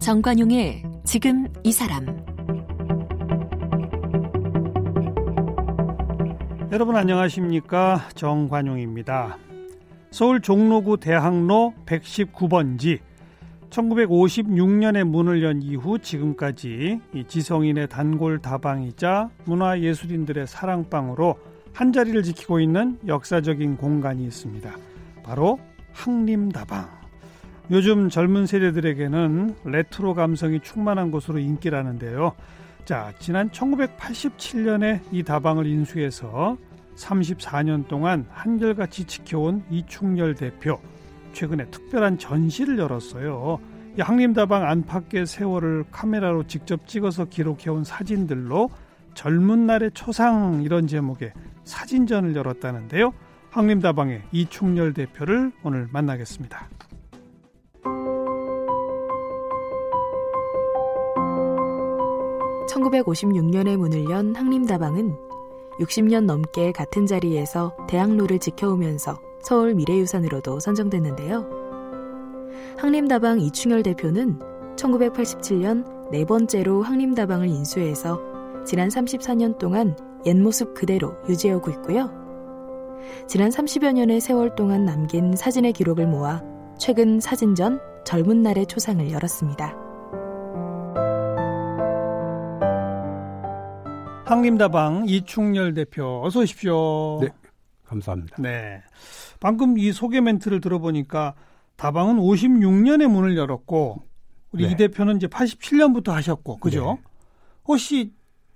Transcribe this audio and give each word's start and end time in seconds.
정관용의 0.00 0.82
지금 1.04 1.46
이 1.62 1.70
사람 1.70 2.22
여러분 6.72 6.96
안녕하십니까 6.96 8.08
정관용입니다. 8.14 9.36
서울 10.10 10.40
종로구 10.40 10.96
대학로 10.96 11.74
119번지 11.86 13.00
1956년에 13.72 15.04
문을 15.04 15.42
연 15.42 15.62
이후 15.62 15.98
지금까지 15.98 17.00
지성인의 17.26 17.88
단골 17.88 18.38
다방이자 18.38 19.30
문화예술인들의 19.44 20.46
사랑방으로 20.46 21.38
한 21.72 21.92
자리를 21.92 22.22
지키고 22.22 22.60
있는 22.60 22.98
역사적인 23.06 23.78
공간이 23.78 24.24
있습니다. 24.24 24.76
바로 25.22 25.58
항림다방. 25.92 27.02
요즘 27.70 28.10
젊은 28.10 28.46
세대들에게는 28.46 29.56
레트로 29.64 30.14
감성이 30.14 30.60
충만한 30.60 31.10
곳으로 31.10 31.38
인기라는데요. 31.38 32.32
자, 32.84 33.12
지난 33.18 33.48
1987년에 33.50 35.00
이 35.12 35.22
다방을 35.22 35.66
인수해서 35.66 36.58
34년 36.96 37.88
동안 37.88 38.26
한결같이 38.28 39.04
지켜온 39.04 39.62
이충렬 39.70 40.34
대표. 40.34 40.78
최근에 41.32 41.66
특별한 41.70 42.18
전시를 42.18 42.78
열었어요. 42.78 43.58
이 43.98 44.00
항림다방 44.00 44.64
안팎의 44.64 45.26
세월을 45.26 45.84
카메라로 45.90 46.46
직접 46.46 46.86
찍어서 46.86 47.26
기록해온 47.26 47.84
사진들로 47.84 48.70
젊은 49.14 49.66
날의 49.66 49.90
초상 49.92 50.62
이런 50.62 50.86
제목의 50.86 51.32
사진전을 51.64 52.34
열었다는데요. 52.34 53.12
항림다방의 53.50 54.22
이충렬 54.32 54.94
대표를 54.94 55.52
오늘 55.62 55.88
만나겠습니다. 55.92 56.68
1956년에 62.72 63.76
문을 63.76 64.10
연 64.10 64.34
항림다방은 64.34 65.14
60년 65.80 66.24
넘게 66.24 66.72
같은 66.72 67.06
자리에서 67.06 67.76
대학로를 67.88 68.38
지켜오면서 68.38 69.31
서울 69.42 69.74
미래유산으로도 69.74 70.60
선정됐는데요. 70.60 71.46
항림다방 72.78 73.40
이충열 73.40 73.82
대표는 73.82 74.38
1987년 74.76 76.10
네 76.10 76.24
번째로 76.24 76.82
항림다방을 76.82 77.48
인수해서 77.48 78.20
지난 78.64 78.88
34년 78.88 79.58
동안 79.58 79.96
옛 80.24 80.34
모습 80.34 80.74
그대로 80.74 81.14
유지하고 81.28 81.70
있고요. 81.72 82.10
지난 83.26 83.50
30여 83.50 83.92
년의 83.92 84.20
세월 84.20 84.54
동안 84.54 84.84
남긴 84.84 85.34
사진의 85.34 85.72
기록을 85.72 86.06
모아 86.06 86.42
최근 86.78 87.20
사진전 87.20 87.80
젊은 88.04 88.42
날의 88.42 88.66
초상을 88.66 89.10
열었습니다. 89.10 89.76
항림다방 94.24 95.04
이충렬 95.08 95.74
대표 95.74 96.22
어서 96.24 96.40
오십시오. 96.40 97.18
네, 97.20 97.28
감사합니다. 97.92 98.36
네, 98.40 98.82
방금 99.40 99.78
이 99.78 99.92
소개 99.92 100.20
멘트를 100.20 100.60
들어보니까 100.60 101.34
다방은 101.76 102.16
56년에 102.16 103.08
문을 103.08 103.36
열었고 103.36 104.02
우리 104.52 104.66
네. 104.66 104.72
이 104.72 104.76
대표는 104.76 105.16
이제 105.16 105.26
87년부터 105.26 106.10
하셨고 106.12 106.58
그죠? 106.58 106.98
네. 107.02 107.10
혹시 107.64 108.12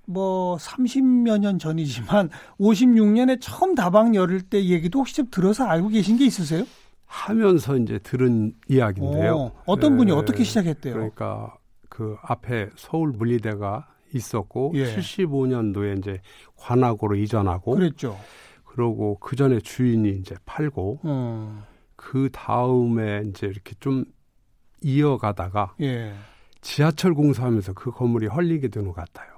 뭐 0.07 0.57
30여 0.57 1.39
년 1.39 1.59
전이지만 1.59 2.31
56년에 2.59 3.39
처음 3.41 3.75
다방 3.75 4.15
열을 4.15 4.43
때 4.43 4.65
얘기도 4.65 5.01
혹시 5.01 5.17
좀 5.17 5.27
들어서 5.31 5.65
알고 5.65 5.89
계신 5.89 6.17
게 6.17 6.27
있으세요? 6.27 6.65
하면서 7.07 7.77
이제 7.77 7.99
들은 7.99 8.53
이야기인데요. 8.69 9.37
오, 9.37 9.53
어떤 9.67 9.97
분이 9.97 10.11
네, 10.11 10.17
어떻게 10.17 10.45
시작했대요? 10.45 10.95
그러니까 10.95 11.57
그 11.89 12.17
앞에 12.23 12.69
서울 12.77 13.11
물리대가 13.13 13.87
있었고 14.13 14.73
예. 14.75 14.97
75년도에 14.97 15.99
이제 15.99 16.21
관악으로 16.57 17.17
이전하고 17.17 17.75
그랬죠. 17.75 18.19
그러고 18.77 19.17
그 19.21 19.37
전에 19.37 19.59
주인이 19.59 20.07
이제 20.19 20.35
팔고 20.45 21.01
음. 21.07 21.63
그 21.97 22.29
다음에 22.31 23.23
이제 23.27 23.47
이렇게 23.47 23.75
좀 23.81 24.05
이어가다가 24.83 25.75
예. 25.81 26.13
지하철 26.61 27.15
공사하면서 27.15 27.73
그 27.73 27.91
건물이 27.91 28.27
헐리게 28.27 28.69
된 28.69 28.85
것 28.85 28.93
같아요. 28.95 29.29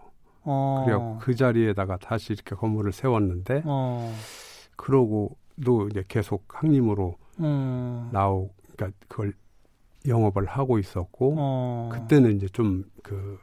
어. 0.42 0.82
그래고 0.84 1.18
그 1.20 1.36
자리에다가 1.36 1.98
다시 1.98 2.32
이렇게 2.32 2.56
건물을 2.56 2.90
세웠는데 2.92 3.62
어. 3.64 4.12
그러고 4.76 5.36
또 5.64 5.86
이제 5.86 6.02
계속 6.08 6.44
항림으로 6.48 7.14
음. 7.38 8.08
나오 8.12 8.50
그러니까 8.76 8.98
그걸 9.06 9.32
영업을 10.06 10.46
하고 10.46 10.80
있었고 10.80 11.34
어. 11.38 11.90
그때는 11.92 12.36
이제 12.36 12.48
좀 12.48 12.84
그 13.04 13.38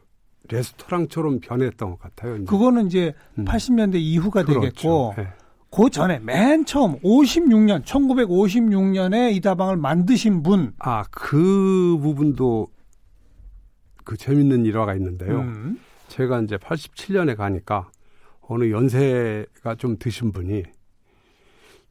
레스토랑처럼 0.49 1.39
변했던 1.39 1.89
것 1.89 1.99
같아요. 1.99 2.35
이제. 2.35 2.45
그거는 2.45 2.85
이제 2.85 3.13
음. 3.39 3.45
80년대 3.45 3.95
이후가 3.95 4.43
그렇죠. 4.43 4.61
되겠고 4.61 5.13
네. 5.17 5.27
그 5.75 5.89
전에 5.89 6.19
맨 6.19 6.63
처음 6.65 6.97
56년 6.99 7.83
1956년에 7.83 9.35
이 9.35 9.41
다방을 9.41 9.77
만드신 9.77 10.41
분. 10.41 10.73
아 10.79 11.03
그 11.11 11.97
부분도 12.01 12.67
그 14.03 14.15
재밌는 14.15 14.65
일화가 14.65 14.95
있는데요. 14.95 15.39
음. 15.39 15.79
제가 16.07 16.41
이제 16.41 16.57
87년에 16.57 17.35
가니까 17.35 17.89
어느 18.41 18.69
연세가 18.71 19.75
좀 19.77 19.97
드신 19.97 20.31
분이 20.31 20.63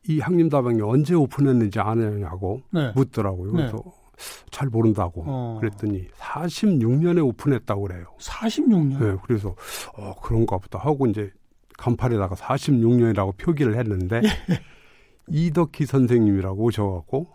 이 0.09 0.21
항림다방이 0.21 0.81
언제 0.81 1.15
오픈했는지 1.15 1.81
아느냐고 1.81 2.63
네. 2.71 2.93
묻더라고요. 2.95 3.53
네. 3.53 3.59
그래서 3.59 3.77
네. 3.77 4.51
잘 4.51 4.69
모른다고 4.69 5.25
어. 5.27 5.59
그랬더니 5.61 6.07
46년에 6.17 7.27
오픈했다고 7.27 7.83
그래요. 7.83 8.05
46년? 8.19 8.99
네, 9.01 9.17
그래서 9.27 9.55
어 9.97 10.15
그런가 10.23 10.59
보다 10.59 10.79
하고 10.79 11.07
이제 11.07 11.31
간판에다가 11.79 12.35
46년이라고 12.35 13.37
표기를 13.37 13.79
했는데 13.79 14.21
예. 14.25 14.29
이덕희 15.29 15.87
선생님이라고 15.87 16.63
오셔갖고 16.63 17.29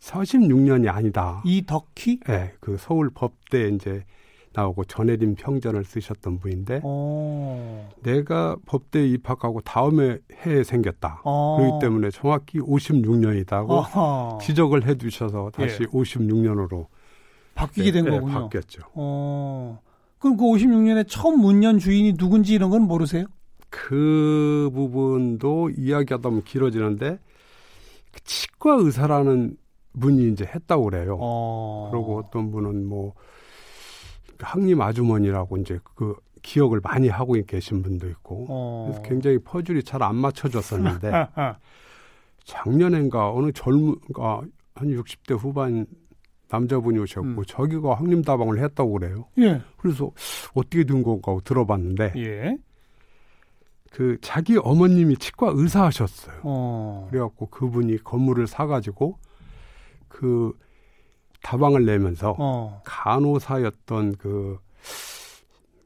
46년이 0.00 0.88
아니다. 0.88 1.42
이덕희? 1.44 2.20
네, 2.26 2.52
그 2.60 2.76
서울 2.78 3.10
법대 3.10 3.68
이제 3.68 4.04
나오고 4.52 4.84
전해림 4.84 5.36
평전을 5.36 5.84
쓰셨던 5.84 6.40
분인데 6.40 6.80
오. 6.82 7.86
내가 8.02 8.56
법대에 8.66 9.06
입학하고 9.06 9.60
다음에 9.60 10.18
해에 10.44 10.64
생겼다. 10.64 11.22
오. 11.24 11.56
그렇기 11.58 11.78
때문에 11.80 12.10
정확히 12.10 12.58
56년이다고 12.58 13.70
어허. 13.70 14.38
지적을 14.42 14.86
해두셔서 14.86 15.50
다시 15.54 15.82
예. 15.82 15.86
56년으로 15.86 16.86
바뀌게 17.54 17.92
된 17.92 18.04
네, 18.06 18.10
거군요. 18.10 18.32
네, 18.32 18.40
바뀌었죠. 18.40 18.82
어. 18.94 19.80
그럼 20.18 20.36
그 20.36 20.44
56년에 20.44 21.06
처음 21.08 21.40
문연 21.40 21.78
주인이 21.78 22.14
누군지 22.16 22.54
이런 22.54 22.70
건 22.70 22.82
모르세요? 22.82 23.26
그 23.70 24.70
부분도 24.74 25.70
이야기하다 25.70 26.28
보면 26.28 26.44
길어지는데 26.44 27.18
그 28.12 28.24
치과 28.24 28.74
의사라는 28.74 29.56
분이 29.98 30.32
이제 30.32 30.44
했다고 30.44 30.84
그래요. 30.84 31.16
어. 31.20 31.88
그리고 31.92 32.18
어떤 32.18 32.50
분은 32.50 32.86
뭐 32.86 33.14
항림 34.38 34.80
아주머니라고 34.80 35.56
이제 35.58 35.78
그 35.94 36.14
기억을 36.42 36.80
많이 36.82 37.08
하고 37.08 37.34
계신 37.46 37.82
분도 37.82 38.08
있고 38.08 38.46
어. 38.48 38.84
그래서 38.88 39.02
굉장히 39.02 39.38
퍼즐이 39.38 39.82
잘 39.82 40.02
안 40.02 40.16
맞춰졌었는데 40.16 41.10
작년엔가 42.44 43.32
어느 43.32 43.52
젊은 43.52 43.94
가한 44.14 44.50
60대 44.76 45.38
후반 45.38 45.86
남자분이 46.48 46.98
오셨고 46.98 47.26
음. 47.28 47.42
저기가 47.46 47.94
항림다방을 47.94 48.58
했다고 48.64 48.92
그래요. 48.92 49.26
예. 49.38 49.60
그래서 49.76 50.10
어떻게 50.54 50.82
된 50.84 51.02
건가 51.02 51.30
하고 51.30 51.40
들어봤는데 51.42 52.12
예. 52.16 52.56
그 53.90 54.16
자기 54.20 54.56
어머님이 54.56 55.16
치과 55.16 55.50
의사하셨어요. 55.52 56.40
어. 56.44 57.08
그래갖고 57.10 57.46
그분이 57.46 57.98
건물을 58.04 58.46
사가지고 58.46 59.18
그 60.08 60.52
다방을 61.42 61.84
내면서 61.84 62.34
어. 62.38 62.80
간호사였던 62.84 64.16
그 64.16 64.58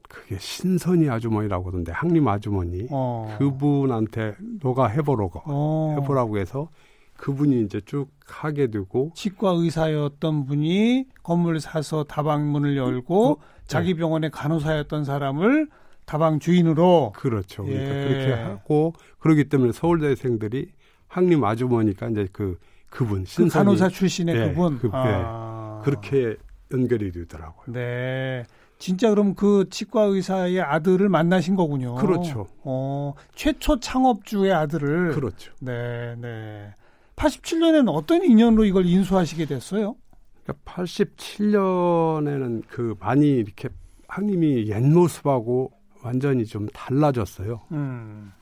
그게 0.09 0.39
신선이 0.39 1.09
아주머니라고 1.09 1.69
하던데 1.69 1.93
항림 1.93 2.29
아주머니 2.29 2.87
어. 2.91 3.37
그분한테 3.39 4.37
너가 4.63 4.87
해보라고 4.87 5.43
어. 5.47 5.97
해보라고 5.99 6.39
해서 6.39 6.69
그분이 7.17 7.63
이제 7.63 7.81
쭉 7.81 8.11
하게 8.27 8.69
되고 8.71 9.13
치과 9.15 9.51
의사였던 9.51 10.47
분이 10.47 11.07
건물을 11.23 11.61
사서 11.61 12.05
다방문을 12.05 12.77
열고 12.77 13.31
어? 13.31 13.37
자기 13.67 13.95
네. 13.95 14.01
병원의 14.01 14.31
간호사였던 14.31 15.05
사람을 15.05 15.69
다방 16.05 16.39
주인으로 16.39 17.13
그렇죠. 17.17 17.65
그러니까 17.65 17.95
예. 17.97 18.09
그렇게 18.09 18.33
하고 18.33 18.93
그러기 19.19 19.49
때문에 19.49 19.73
서울대생들이 19.73 20.71
항림 21.09 21.45
아주머니가 21.45 22.09
이제 22.09 22.29
그 22.33 22.59
그분 22.91 23.25
신선이 23.25 23.49
그 23.49 23.55
간호사 23.55 23.89
출신의 23.89 24.35
네, 24.35 24.49
그분 24.49 24.79
그, 24.79 24.89
아. 24.93 25.81
네, 25.81 25.85
그렇게 25.85 26.37
연결이 26.73 27.11
되더라고요. 27.13 27.73
네. 27.73 28.45
진짜 28.79 29.09
그럼 29.09 29.35
그 29.35 29.67
치과 29.71 30.03
의사의 30.03 30.61
아들을 30.61 31.09
만나신 31.09 31.57
거군요. 31.57 31.95
그렇죠. 31.95 32.49
어, 32.65 33.15
최초 33.35 33.81
창업주의 33.81 34.53
아들을. 34.53 35.13
그렇죠. 35.13 35.53
네, 35.61 36.17
네. 36.21 36.75
87년에는 37.17 37.89
어떤 37.89 38.25
인연으로 38.25 38.65
이걸 38.65 38.85
인수하시게 38.87 39.47
됐어요? 39.47 39.97
그러니까 40.43 40.73
87년에는 40.73 42.65
그 42.69 42.97
많이 43.01 43.29
이렇게 43.29 43.69
항님이 44.09 44.69
옛 44.69 44.81
모습하고 44.81 45.71
완전히 46.05 46.45
좀 46.45 46.67
달라졌어요. 46.69 47.63
음. 47.73 48.33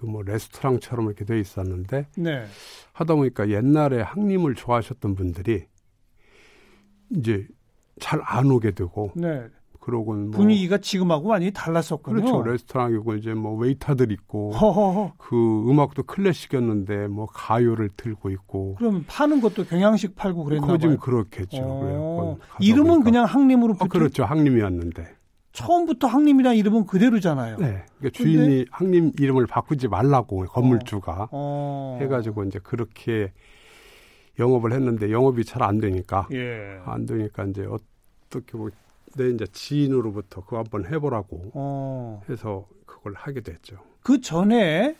그뭐 0.00 0.22
레스토랑처럼 0.22 1.06
이렇게 1.06 1.24
돼 1.24 1.38
있었는데 1.38 2.06
네. 2.16 2.46
하다 2.92 3.16
보니까 3.16 3.50
옛날에 3.50 4.00
항님을 4.00 4.54
좋아하셨던 4.54 5.14
분들이 5.14 5.66
이제 7.10 7.46
잘 8.00 8.20
안 8.24 8.50
오게 8.50 8.70
되고 8.72 9.10
네. 9.14 9.46
그러고 9.80 10.14
뭐 10.14 10.30
분위기가 10.30 10.78
지금하고 10.78 11.28
많이 11.28 11.50
달랐었군요. 11.50 12.16
그렇죠. 12.16 12.42
레스토랑이고 12.42 13.14
이제 13.16 13.34
뭐 13.34 13.56
웨이터들 13.56 14.12
있고 14.12 14.52
허허허. 14.52 15.14
그 15.18 15.36
음악도 15.68 16.02
클래식이었는데 16.04 17.08
뭐 17.08 17.26
가요를 17.26 17.90
들고 17.96 18.30
있고. 18.30 18.74
그럼 18.76 19.04
파는 19.08 19.40
것도 19.40 19.64
경양식 19.64 20.14
팔고 20.14 20.44
그랬나 20.44 20.66
봐요. 20.66 20.78
좀 20.78 20.96
그렇겠죠. 20.98 21.58
어. 21.62 22.38
이름은 22.60 23.02
그냥 23.02 23.24
항림으로 23.24 23.74
붙 23.74 23.84
어, 23.84 23.88
그렇죠. 23.88 24.24
항림이었는데. 24.24 25.17
처음부터 25.58 26.06
항림이란 26.06 26.54
이름은 26.56 26.86
그대로잖아요. 26.86 27.56
네. 27.58 27.84
그러니까 27.98 28.16
주인이 28.16 28.36
근데... 28.36 28.64
항림 28.70 29.12
이름을 29.18 29.46
바꾸지 29.46 29.88
말라고 29.88 30.44
건물주가 30.44 31.24
어. 31.24 31.28
어. 31.32 31.98
해가지고 32.00 32.44
이제 32.44 32.60
그렇게 32.62 33.32
영업을 34.38 34.72
했는데 34.72 35.10
영업이 35.10 35.44
잘 35.44 35.62
안 35.62 35.78
되니까 35.80 36.28
예. 36.32 36.78
안 36.84 37.06
되니까 37.06 37.44
이제 37.44 37.66
어떻게 37.66 38.56
뭐내 38.56 39.34
이제 39.34 39.46
지인으로부터 39.50 40.44
그거 40.44 40.58
한번 40.58 40.86
해보라고 40.86 41.50
어. 41.54 42.22
해서 42.30 42.66
그걸 42.86 43.14
하게 43.16 43.40
됐죠. 43.40 43.78
그 44.02 44.20
전에 44.20 44.96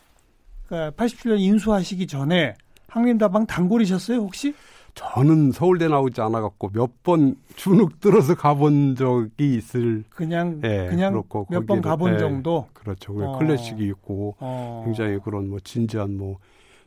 그러니까 0.67 1.03
87년 1.03 1.39
인수하시기 1.39 2.09
전에 2.09 2.55
항림다방 2.89 3.47
단골이셨어요 3.47 4.19
혹시? 4.19 4.55
저는 4.99 5.53
서울대 5.53 5.87
나오지 5.89 6.21
않아갖고 6.21 6.71
몇 6.73 6.91
번 7.03 7.37
주눅 7.57 8.01
들어서 8.01 8.35
가본 8.35 8.97
적이 8.97 9.55
있을 9.57 10.05
그냥 10.11 10.61
예, 10.65 10.87
그냥 10.89 11.13
몇 11.49 11.67
번 11.67 11.81
가본 11.81 12.15
예, 12.15 12.19
정도 12.19 12.67
그렇죠 12.73 13.13
어. 13.17 13.39
클래식이 13.39 13.85
있고 13.87 14.35
어. 14.41 14.83
굉장히 14.85 15.19
그런 15.23 15.49
뭐 15.49 15.61
진지한 15.61 16.17
뭐 16.17 16.39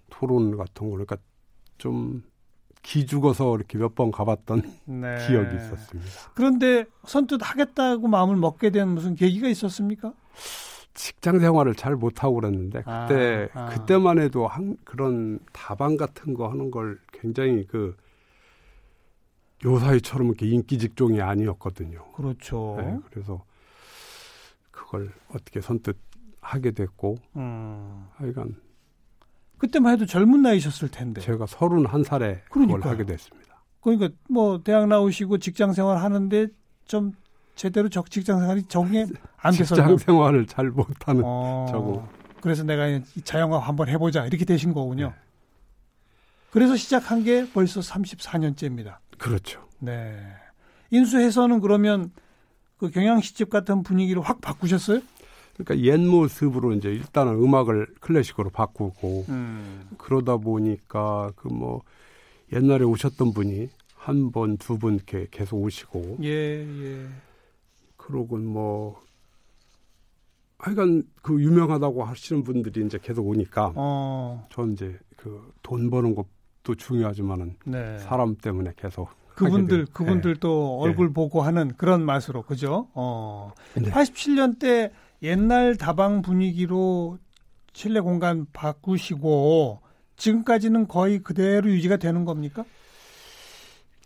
토론 0.10 0.58
같은 0.58 0.88
거 0.88 0.92
그러니까 0.94 1.18
좀 1.78 2.24
기죽어서 2.84 3.56
이렇게 3.56 3.78
몇 3.78 3.96
번 3.96 4.12
가봤던 4.12 4.64
네. 4.86 5.18
기억이 5.28 5.56
있었습니다. 5.56 6.10
그런데 6.34 6.86
선뜻 7.06 7.40
하겠다고 7.42 8.08
마음을 8.08 8.36
먹게 8.36 8.72
된 8.72 8.90
무슨 8.90 9.16
계기가 9.16 9.48
있었습니까? 9.48 10.14
직장 10.94 11.40
생활을 11.40 11.76
잘 11.76 11.96
못하고 11.96 12.36
그랬는데 12.36 12.84
아, 12.86 13.08
그때 13.08 13.50
아, 13.54 13.60
아. 13.60 13.70
그때만 13.70 14.20
해도 14.20 14.48
한, 14.48 14.78
그런 14.84 15.40
다방 15.54 15.98
같은 15.98 16.34
거 16.34 16.50
하는 16.50 16.72
걸 16.72 17.00
굉장히 17.12 17.66
그 17.66 17.96
요사이처럼 19.64 20.28
이렇게 20.28 20.48
인기 20.48 20.78
직종이 20.78 21.22
아니었거든요. 21.22 22.12
그렇죠. 22.14 22.76
네, 22.80 22.98
그래서 23.10 23.44
그걸 24.72 25.14
어떻게 25.30 25.62
선뜻 25.62 25.98
하게 26.42 26.72
됐고 26.72 27.18
음. 27.36 28.08
하여간 28.16 28.56
그때만 29.60 29.94
해도 29.94 30.06
젊은 30.08 30.42
나이셨을 30.42 30.90
텐데. 30.90 31.22
제가 31.22 31.46
31살에 31.46 32.42
그걸 32.50 32.82
하게 32.82 33.06
됐습니다. 33.06 33.64
그러니까 33.80 34.10
뭐 34.28 34.62
대학 34.64 34.88
나오시고 34.88 35.38
직장 35.38 35.74
생활 35.74 35.98
하는데 35.98 36.48
좀 36.86 37.14
제대로 37.56 37.90
적 37.90 38.10
직장 38.10 38.40
생활이 38.40 38.64
적응이 38.64 39.06
안 39.38 39.54
돼서 39.54 39.76
직장 39.76 39.98
생활을 39.98 40.46
잘 40.48 40.70
못하는 40.70 41.22
어, 41.26 41.68
저거. 41.70 42.08
그래서 42.42 42.64
내가 42.64 43.00
자영업 43.24 43.68
한번 43.68 43.88
해보자 43.90 44.26
이렇게 44.26 44.46
되신 44.46 44.74
거군요. 44.74 45.08
네. 45.10 45.14
그래서 46.52 46.76
시작한 46.76 47.24
게 47.24 47.48
벌써 47.52 47.80
34년째입니다. 47.82 48.98
그렇죠. 49.18 49.66
네. 49.80 50.18
인수해서는 50.90 51.60
그러면 51.62 52.12
그 52.78 52.90
경양시집 52.90 53.50
같은 53.50 53.84
분위기를 53.84 54.22
확 54.22 54.42
바꾸셨어요? 54.42 55.02
그러니까 55.56 55.86
옛 55.86 55.98
모습으로 56.00 56.74
이제 56.74 56.90
일단은 56.90 57.34
음악을 57.34 57.88
클래식으로 58.00 58.50
바꾸고 58.50 59.26
음. 59.30 59.90
그러다 59.98 60.38
보니까 60.38 61.32
그 61.36 61.48
뭐 61.50 61.82
옛날에 62.52 62.84
오셨던 62.84 63.34
분이 63.34 63.70
한 63.96 64.32
번, 64.32 64.58
두 64.58 64.78
분 64.78 64.96
이렇게 64.96 65.28
계속 65.30 65.58
오시고 65.62 66.18
예, 66.24 66.28
예. 66.66 67.08
그러고 68.02 68.38
뭐 68.38 69.00
하여간 70.60 71.04
그 71.22 71.42
유명하다고 71.42 72.04
하시는 72.04 72.44
분들이 72.44 72.86
이제 72.86 73.00
계속 73.02 73.28
오니까 73.28 73.74
어. 73.76 74.48
전 74.52 74.74
이제 74.74 74.98
그 75.18 75.52
돈 75.72 75.90
버는 75.90 76.16
것도 76.16 76.76
중요하지만은 76.76 77.56
네. 77.66 77.98
사람 78.00 78.36
때문에 78.36 78.74
계속 78.76 79.10
그분들 79.36 79.86
그분들 79.94 80.36
또 80.36 80.82
네. 80.84 80.90
얼굴 80.90 81.08
네. 81.08 81.14
보고 81.14 81.42
하는 81.42 81.74
그런 81.78 82.04
맛으로 82.04 82.42
그죠? 82.44 82.90
어. 82.94 83.54
네. 83.76 83.90
87년 83.90 84.60
때 84.60 84.92
옛날 85.24 85.78
다방 85.78 86.22
분위기로 86.22 87.18
실내 87.74 88.00
공간 88.02 88.46
바꾸시고 88.52 89.80
지금까지는 90.18 90.88
거의 90.88 91.20
그대로 91.20 91.70
유지가 91.70 91.98
되는 91.98 92.26
겁니까? 92.26 92.66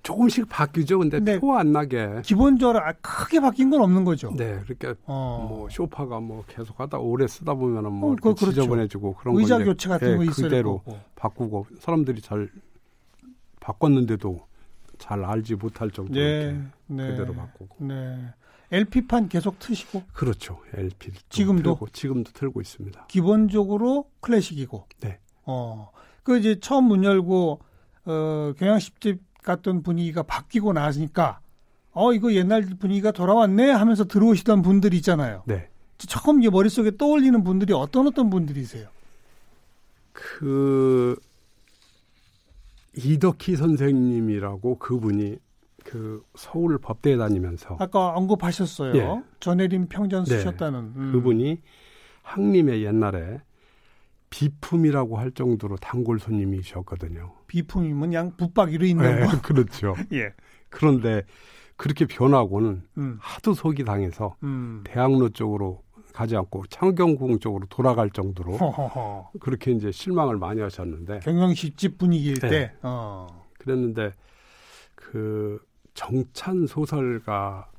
조금씩 0.05 0.47
바뀌죠. 0.47 0.99
근데 0.99 1.19
네. 1.19 1.39
표안 1.39 1.71
나게. 1.71 2.21
기본적으로 2.23 2.79
아, 2.79 2.93
크게 3.01 3.39
바뀐 3.39 3.71
건 3.71 3.81
없는 3.81 4.05
거죠. 4.05 4.31
네, 4.37 4.61
그러니까 4.63 4.93
어. 5.05 5.47
뭐 5.49 5.67
쇼파가 5.69 6.19
뭐 6.19 6.43
계속 6.47 6.79
하다 6.79 6.99
오래 6.99 7.25
쓰다 7.27 7.55
보면은 7.55 7.91
뭐 7.91 8.13
어, 8.13 8.15
그렇죠. 8.15 8.51
지저분해지고 8.51 9.15
그런 9.15 9.35
의자 9.35 9.57
교체 9.57 9.89
같은 9.89 10.11
네, 10.11 10.17
거 10.17 10.23
있을 10.23 10.43
그대로 10.43 10.77
거고. 10.77 10.99
바꾸고 11.15 11.65
사람들이 11.79 12.21
잘 12.21 12.49
바꿨는데도 13.59 14.39
잘 14.99 15.25
알지 15.25 15.55
못할 15.55 15.89
정도로 15.89 16.19
네, 16.19 16.53
네, 16.85 17.07
그대로 17.07 17.33
바꾸고. 17.33 17.85
네. 17.85 18.19
LP판 18.71 19.27
계속 19.27 19.57
트시고? 19.57 20.03
그렇죠. 20.13 20.59
LP 20.75 21.13
지금도 21.29 21.73
틀고, 21.73 21.89
지금도 21.89 22.31
틀고 22.31 22.61
있습니다. 22.61 23.07
기본적으로 23.07 24.05
클래식이고. 24.21 24.87
네. 24.99 25.19
어. 25.45 25.89
그 26.21 26.37
이제 26.37 26.59
처음 26.59 26.85
문 26.85 27.03
열고 27.03 27.59
어 28.05 28.53
경양식집 28.57 29.34
같던 29.45 29.83
분위기가 29.83 30.23
바뀌고 30.23 30.73
나니까 30.73 31.39
어 31.91 32.11
이거 32.11 32.33
옛날 32.33 32.63
분위기가 32.77 33.11
돌아왔네 33.11 33.71
하면서 33.71 34.03
들어오시던 34.03 34.61
분들이 34.61 34.97
있잖아요. 34.97 35.43
네. 35.45 35.69
처음 35.97 36.41
이제 36.41 36.49
머릿속에 36.49 36.97
떠올리는 36.97 37.41
분들이 37.43 37.73
어떤 37.73 38.07
어떤 38.07 38.29
분들이세요? 38.29 38.87
그 40.11 41.15
이덕희 42.97 43.55
선생님이라고 43.55 44.77
그분이 44.79 45.37
그 45.83 46.23
서울 46.35 46.77
법대에 46.77 47.15
다니면서 47.15 47.77
아까 47.79 48.09
언급하셨어요. 48.09 48.95
예. 48.97 49.23
전혜림 49.39 49.87
평전 49.87 50.25
네. 50.25 50.37
쓰셨다는 50.37 50.93
네. 50.93 50.99
음. 50.99 51.11
그분이 51.13 51.61
항림의 52.23 52.83
옛날에 52.83 53.41
비품이라고 54.29 55.17
할 55.17 55.31
정도로 55.31 55.77
단골 55.77 56.19
손님이셨거든요. 56.19 57.33
비품이면 57.55 58.13
양 58.13 58.35
붙박이로 58.35 58.85
있는 58.85 59.15
네, 59.15 59.25
거. 59.25 59.39
그렇죠. 59.41 59.95
예. 60.11 60.33
그런데 60.69 61.23
그렇게 61.77 62.05
변하고는 62.05 62.83
음. 62.97 63.17
하도 63.21 63.53
속이 63.53 63.85
당해서 63.85 64.35
음. 64.43 64.83
대학로 64.83 65.29
쪽으로 65.29 65.81
가지 66.11 66.35
않고 66.35 66.65
창경궁 66.67 67.39
쪽으로 67.39 67.65
돌아갈 67.67 68.09
정도로 68.09 68.57
허허허. 68.57 69.31
그렇게 69.39 69.71
이제 69.71 69.91
실망을 69.91 70.37
많이 70.37 70.61
하셨는데 70.61 71.19
경영식 71.19 71.77
집 71.77 71.97
분위기일 71.97 72.39
네. 72.39 72.49
때 72.49 72.73
어. 72.81 73.45
그랬는데 73.59 74.11
그 74.95 75.59
정찬 75.93 76.67
소설가 76.67 77.69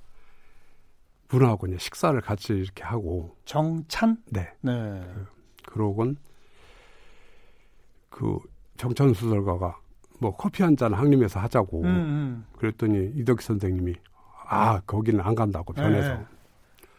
분하고 1.28 1.66
이제 1.66 1.76
식사를 1.78 2.18
같이 2.22 2.54
이렇게 2.54 2.82
하고 2.82 3.36
정찬 3.44 4.18
네, 4.30 4.52
네. 4.62 5.00
그, 5.62 5.72
그러곤 5.72 6.16
그 8.10 8.38
정찬 8.76 9.14
소설가가 9.14 9.76
뭐 10.20 10.34
커피 10.36 10.62
한 10.62 10.76
잔 10.76 10.94
항림에서 10.94 11.40
하자고 11.40 11.82
음, 11.82 11.86
음. 11.86 12.44
그랬더니 12.58 13.12
이덕희 13.16 13.42
선생님이 13.42 13.94
아 14.48 14.80
거기는 14.86 15.20
안 15.20 15.34
간다고 15.34 15.72
네. 15.74 15.82
변해서 15.82 16.14
네. 16.14 16.24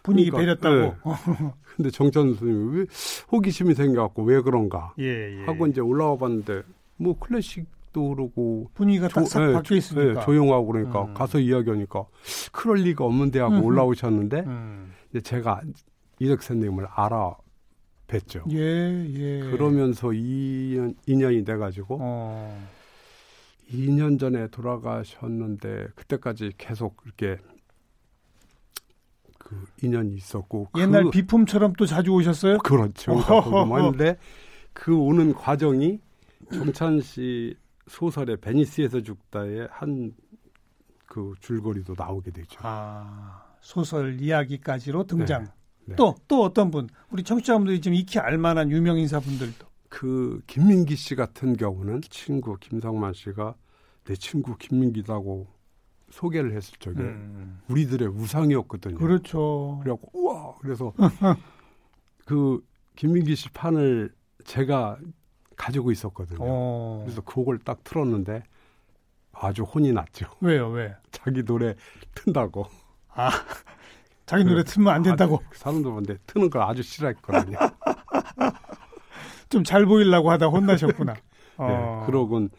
분위기 0.03 0.29
그러니까, 0.31 0.69
배렸다고. 0.69 1.11
네. 1.41 1.51
근데 1.75 1.89
정찬 1.89 2.33
선생님이 2.35 2.77
왜 2.77 2.85
호기심이 3.31 3.73
생겨갖고 3.73 4.23
왜 4.23 4.41
그런가 4.41 4.93
예, 4.99 5.39
예. 5.41 5.45
하고 5.45 5.67
이제 5.67 5.81
올라와 5.81 6.17
봤는데 6.17 6.63
뭐 6.97 7.17
클래식 7.19 7.65
또 7.93 8.09
그러고 8.09 8.69
분위기가 8.73 9.07
조, 9.07 9.21
네, 9.23 9.53
바뀌어 9.53 9.77
있으니까 9.77 10.19
네, 10.19 10.25
조용하고 10.25 10.67
그러니까 10.67 11.05
음. 11.05 11.13
가서 11.13 11.39
이야기하니까 11.39 12.05
그럴 12.51 12.77
리가 12.77 13.03
없는데 13.05 13.39
하고 13.39 13.55
음. 13.55 13.63
올라오셨는데 13.63 14.39
음. 14.41 14.93
이제 15.09 15.21
제가 15.21 15.61
이덕 16.19 16.41
선생님을 16.43 16.87
알아 16.89 17.35
뵀죠. 18.07 18.49
예, 18.51 19.05
예. 19.13 19.39
그러면서 19.51 20.07
2년 20.09 20.95
2년이 21.07 21.45
돼 21.45 21.57
가지고 21.57 21.97
어. 22.01 22.67
2년 23.71 24.19
전에 24.19 24.47
돌아가셨는데 24.47 25.87
그때까지 25.95 26.53
계속 26.57 27.01
이렇게 27.05 27.37
그 29.37 29.65
인연이 29.81 30.15
있었고 30.15 30.69
옛날 30.77 31.05
그, 31.05 31.09
비품처럼 31.11 31.73
또 31.73 31.85
자주 31.85 32.11
오셨어요? 32.11 32.59
그렇죠. 32.59 33.13
그런데 33.25 34.17
그 34.73 34.95
오는 34.95 35.33
과정이 35.33 35.99
정찬 36.51 37.01
씨 37.01 37.55
소설의 37.87 38.37
베니스에서 38.37 39.01
죽다의 39.01 39.67
한 39.71 40.13
그 41.07 41.33
줄거리도 41.39 41.95
나오게 41.97 42.31
되죠. 42.31 42.59
아 42.61 43.55
소설 43.61 44.21
이야기까지로 44.21 45.05
등장. 45.07 45.45
네. 45.45 45.49
또또 45.95 46.15
네. 46.15 46.23
또 46.27 46.43
어떤 46.43 46.71
분 46.71 46.89
우리 47.11 47.23
청취자분들이 47.23 47.81
좀 47.81 47.93
익히 47.93 48.19
알만한 48.19 48.71
유명 48.71 48.97
인사분들도. 48.97 49.65
그 49.89 50.41
김민기 50.47 50.95
씨 50.95 51.15
같은 51.15 51.55
경우는 51.55 52.01
친구 52.09 52.57
김성만 52.57 53.13
씨가 53.13 53.55
내 54.03 54.15
친구 54.15 54.57
김민기다고 54.57 55.47
소개를 56.09 56.53
했을 56.55 56.77
적에 56.79 56.99
음. 56.99 57.59
우리들의 57.69 58.07
우상이었거든요. 58.07 58.97
그렇죠. 58.97 59.79
그래갖고 59.83 60.09
우와 60.13 60.55
그래서 60.59 60.93
그 62.25 62.61
김민기 62.95 63.35
씨 63.35 63.49
판을 63.49 64.13
제가 64.45 64.97
가지고 65.55 65.91
있었거든요. 65.91 66.39
어. 66.41 67.01
그래서 67.05 67.21
그걸 67.21 67.59
딱 67.59 67.83
틀었는데 67.83 68.43
아주 69.31 69.63
혼이 69.63 69.91
났죠. 69.91 70.27
왜요? 70.41 70.69
왜? 70.69 70.95
자기 71.11 71.43
노래 71.43 71.75
튼다고. 72.15 72.67
아, 73.09 73.29
자기 74.27 74.43
노래 74.43 74.63
틀면 74.63 74.93
안 74.93 75.01
된다고. 75.01 75.37
아, 75.37 75.49
사람들한테 75.53 76.17
트는 76.27 76.49
걸 76.51 76.61
아주 76.61 76.83
싫어했거든요. 76.83 77.57
좀 79.49 79.63
잘 79.63 79.85
보이려고 79.85 80.29
하다 80.29 80.47
혼나셨구나. 80.47 81.13
네, 81.13 81.19
어. 81.57 82.03
그러곤 82.05 82.49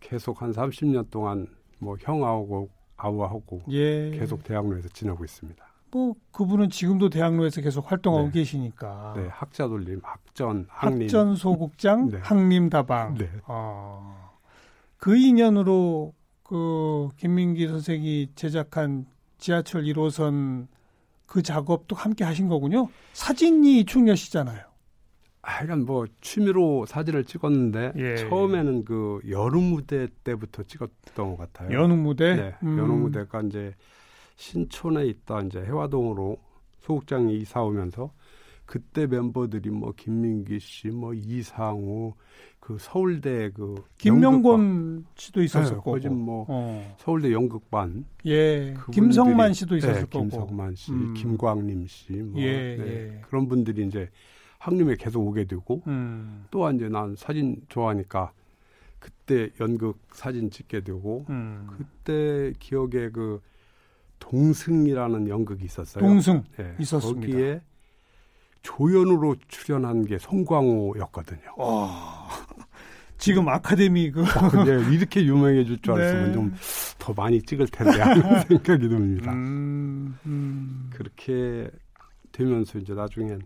계속 0.00 0.42
한 0.42 0.52
30년 0.52 1.10
동안 1.10 1.46
뭐 1.78 1.96
형하고 2.00 2.68
아우하고 2.96 3.62
예. 3.70 4.10
계속 4.10 4.42
대학로에서 4.42 4.88
지내고 4.88 5.24
있습니다. 5.24 5.64
뭐 5.92 6.14
그분은 6.32 6.68
지금도 6.70 7.08
대학로에서 7.08 7.60
계속 7.60 7.90
활동하고 7.90 8.26
네. 8.26 8.32
계시니까. 8.32 9.14
네, 9.16 9.28
학자 9.30 9.68
돌림, 9.68 10.00
학전, 10.02 10.66
학림. 10.68 11.02
학전 11.02 11.36
소국장, 11.36 12.08
네. 12.10 12.18
학림 12.20 12.68
다방. 12.68 13.14
네. 13.14 13.30
어, 13.46 14.32
그 14.96 15.16
인연으로 15.16 16.12
그 16.42 17.08
김민기 17.16 17.68
선생이 17.68 18.32
제작한 18.34 19.06
지하철 19.38 19.84
1호선 19.84 20.66
그 21.28 21.42
작업도 21.42 21.94
함께 21.94 22.24
하신 22.24 22.48
거군요. 22.48 22.88
사진이 23.12 23.84
충녀시잖아요. 23.84 24.62
하여간 25.42 25.84
뭐 25.84 26.06
취미로 26.20 26.84
사진을 26.86 27.24
찍었는데 27.24 27.92
예. 27.96 28.16
처음에는 28.16 28.84
그 28.84 29.20
여름 29.28 29.62
무대 29.64 30.08
때부터 30.24 30.64
찍었던 30.64 31.36
것 31.36 31.36
같아요. 31.36 31.70
여름 31.76 32.00
무대? 32.02 32.34
네, 32.34 32.54
음. 32.62 32.78
여름 32.78 33.02
무대가 33.02 33.42
이제 33.42 33.74
신촌에 34.36 35.06
있다 35.06 35.42
이제 35.42 35.60
해화동으로 35.60 36.38
소극장에 36.80 37.32
이사 37.34 37.62
오면서 37.62 38.10
그때 38.68 39.06
멤버들이 39.06 39.70
뭐 39.70 39.94
김민기 39.96 40.60
씨, 40.60 40.88
뭐 40.88 41.14
이상우, 41.14 42.12
그 42.60 42.76
서울대 42.78 43.50
그 43.54 43.82
김명곤. 43.96 45.06
씨도 45.14 45.42
있었을 45.42 45.76
네, 45.76 45.80
거고, 45.80 45.98
뭐 46.10 46.44
어. 46.46 46.96
서울대 46.98 47.32
연극반, 47.32 48.04
예, 48.26 48.74
김성만 48.92 49.54
씨도 49.54 49.78
있었을 49.78 49.94
네, 49.94 50.00
거고, 50.02 50.28
김성만 50.28 50.74
씨, 50.74 50.92
음. 50.92 51.14
김광림 51.14 51.86
씨, 51.86 52.12
뭐 52.12 52.38
예, 52.42 52.76
네, 52.76 52.86
예. 52.86 53.20
그런 53.22 53.48
분들이 53.48 53.86
이제 53.86 54.10
학림에 54.58 54.96
계속 54.96 55.26
오게 55.26 55.44
되고 55.46 55.82
음. 55.86 56.44
또 56.50 56.70
이제 56.70 56.90
난 56.90 57.16
사진 57.16 57.56
좋아하니까 57.70 58.32
그때 58.98 59.48
연극 59.60 59.98
사진 60.12 60.50
찍게 60.50 60.82
되고 60.82 61.24
음. 61.30 61.68
그때 61.70 62.52
기억에 62.58 63.08
그 63.08 63.40
동승이라는 64.18 65.26
연극이 65.28 65.64
있었어요. 65.64 66.04
동승 66.04 66.44
네, 66.58 66.74
있었습니다. 66.78 67.26
거기에 67.32 67.60
조연으로 68.62 69.36
출연한 69.48 70.04
게 70.04 70.18
송광호였거든요. 70.18 71.54
어, 71.58 72.28
지금 73.18 73.48
아카데미 73.48 74.10
그 74.10 74.22
네, 74.64 74.94
이렇게 74.94 75.24
유명해질 75.24 75.82
줄 75.82 75.94
알았으면 75.94 76.26
네. 76.26 76.32
좀더 76.32 77.14
많이 77.14 77.42
찍을 77.42 77.66
텐데 77.68 78.00
하는 78.00 78.22
생각이 78.46 78.88
듭니다. 78.88 79.32
음, 79.32 80.18
음. 80.26 80.90
그렇게 80.92 81.70
되면서 82.32 82.78
이제 82.78 82.94
나중엔 82.94 83.42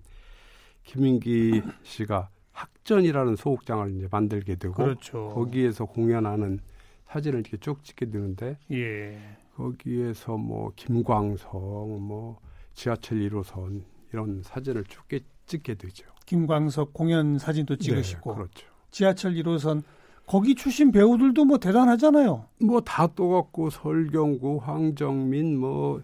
김인기 0.85 1.62
씨가 1.83 2.28
학전이라는 2.52 3.37
소극장을 3.37 3.97
이제 3.97 4.09
만들게 4.11 4.57
되고 4.57 4.75
그렇죠. 4.75 5.31
거기에서 5.35 5.87
공연하는 5.87 6.61
사진을 7.09 7.40
이렇게 7.40 7.57
쭉 7.59 7.83
찍게 7.85 8.11
되는데 8.11 8.59
예. 8.71 9.19
거기에서 9.54 10.37
뭐 10.37 10.73
김광석 10.76 11.52
뭐 12.00 12.38
지하철 12.75 13.19
1호선 13.19 13.83
이런 14.12 14.42
사진을 14.42 14.85
쭉 14.85 15.02
찍게 15.47 15.75
되죠. 15.75 16.07
김광석 16.26 16.92
공연 16.92 17.38
사진도 17.38 17.76
네, 17.76 17.85
찍으시고 17.85 18.31
네, 18.31 18.37
그렇죠. 18.37 18.66
지하철 18.90 19.35
1호선 19.35 19.83
거기 20.26 20.54
출신 20.54 20.92
배우들도 20.92 21.45
뭐 21.45 21.59
대단하잖아요. 21.59 22.47
뭐다 22.61 23.09
똑같고 23.09 23.71
설경구, 23.71 24.61
황정민 24.62 25.59
뭐 25.59 26.02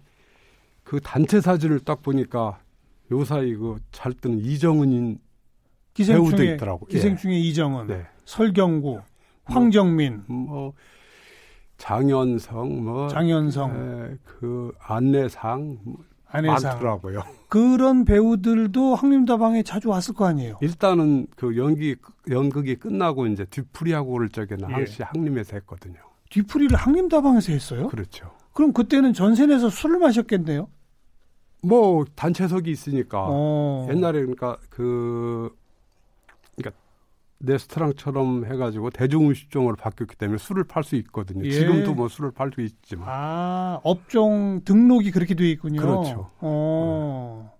그 0.89 0.99
단체 0.99 1.39
사진을 1.39 1.81
딱 1.81 2.01
보니까 2.01 2.59
요사이 3.11 3.53
그잘 3.53 4.11
뜨는 4.13 4.39
이정은인 4.39 5.19
배우도 5.93 6.43
있더라고. 6.43 6.87
기생충의 6.87 7.37
예. 7.37 7.47
이정은, 7.47 7.85
네. 7.85 8.07
설경구, 8.25 8.87
뭐, 8.89 9.03
황정민, 9.43 10.23
뭐 10.25 10.73
장현성, 11.77 12.83
뭐 12.83 13.07
장현성, 13.07 13.75
에, 13.75 14.17
그 14.25 14.71
안내상 14.79 15.77
뭐 15.83 15.97
안내상 16.31 16.73
많더라고요. 16.73 17.23
그런 17.47 18.05
배우들도 18.05 18.95
황림다방에 18.95 19.63
자주 19.63 19.89
왔을 19.89 20.13
거 20.13 20.25
아니에요. 20.25 20.57
일단은 20.61 21.27
그 21.35 21.57
연기 21.57 21.95
연극이 22.29 22.75
끝나고 22.75 23.27
이제 23.27 23.45
뒤풀이하고 23.45 24.11
그럴 24.11 24.29
적에는 24.29 24.69
예. 24.69 24.73
항시 24.73 25.03
항림에서 25.03 25.55
했거든요. 25.57 25.97
뒤풀이를 26.29 26.77
항림다방에서 26.77 27.51
했어요? 27.51 27.87
그렇죠. 27.87 28.31
그럼 28.53 28.73
그때는 28.73 29.13
전세 29.13 29.47
내서 29.47 29.69
술을 29.69 29.99
마셨겠네요. 29.99 30.67
뭐 31.63 32.05
단체석이 32.15 32.69
있으니까 32.69 33.25
어. 33.27 33.87
옛날에 33.89 34.19
그러니까 34.19 34.57
그 34.69 35.53
레스토랑처럼 37.41 38.45
해가지고 38.45 38.89
대중음식점으로 38.89 39.75
바뀌었기 39.77 40.15
때문에 40.17 40.37
술을 40.37 40.65
팔 40.65 40.83
수 40.83 40.95
있거든요. 40.97 41.45
예. 41.45 41.51
지금도 41.51 41.93
뭐 41.93 42.07
술을 42.07 42.31
팔 42.31 42.51
수 42.53 42.61
있지만. 42.61 43.07
아 43.09 43.79
업종 43.83 44.61
등록이 44.65 45.11
그렇게 45.11 45.35
돼 45.35 45.49
있군요. 45.51 45.79
그렇죠. 45.81 46.29
어. 46.39 47.51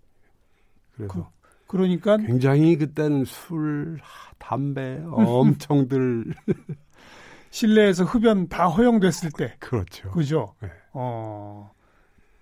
네. 0.98 1.08
그래서 1.08 1.32
그, 1.68 1.78
러니까 1.78 2.18
굉장히 2.18 2.76
그때는 2.78 3.24
술, 3.26 4.00
담배 4.38 5.02
엄청들 5.06 6.34
실내에서 7.52 8.04
흡연 8.04 8.48
다 8.48 8.68
허용됐을 8.68 9.32
때. 9.32 9.56
그렇죠. 9.60 10.12
그죠. 10.12 10.56
네. 10.62 10.70
어. 10.94 11.72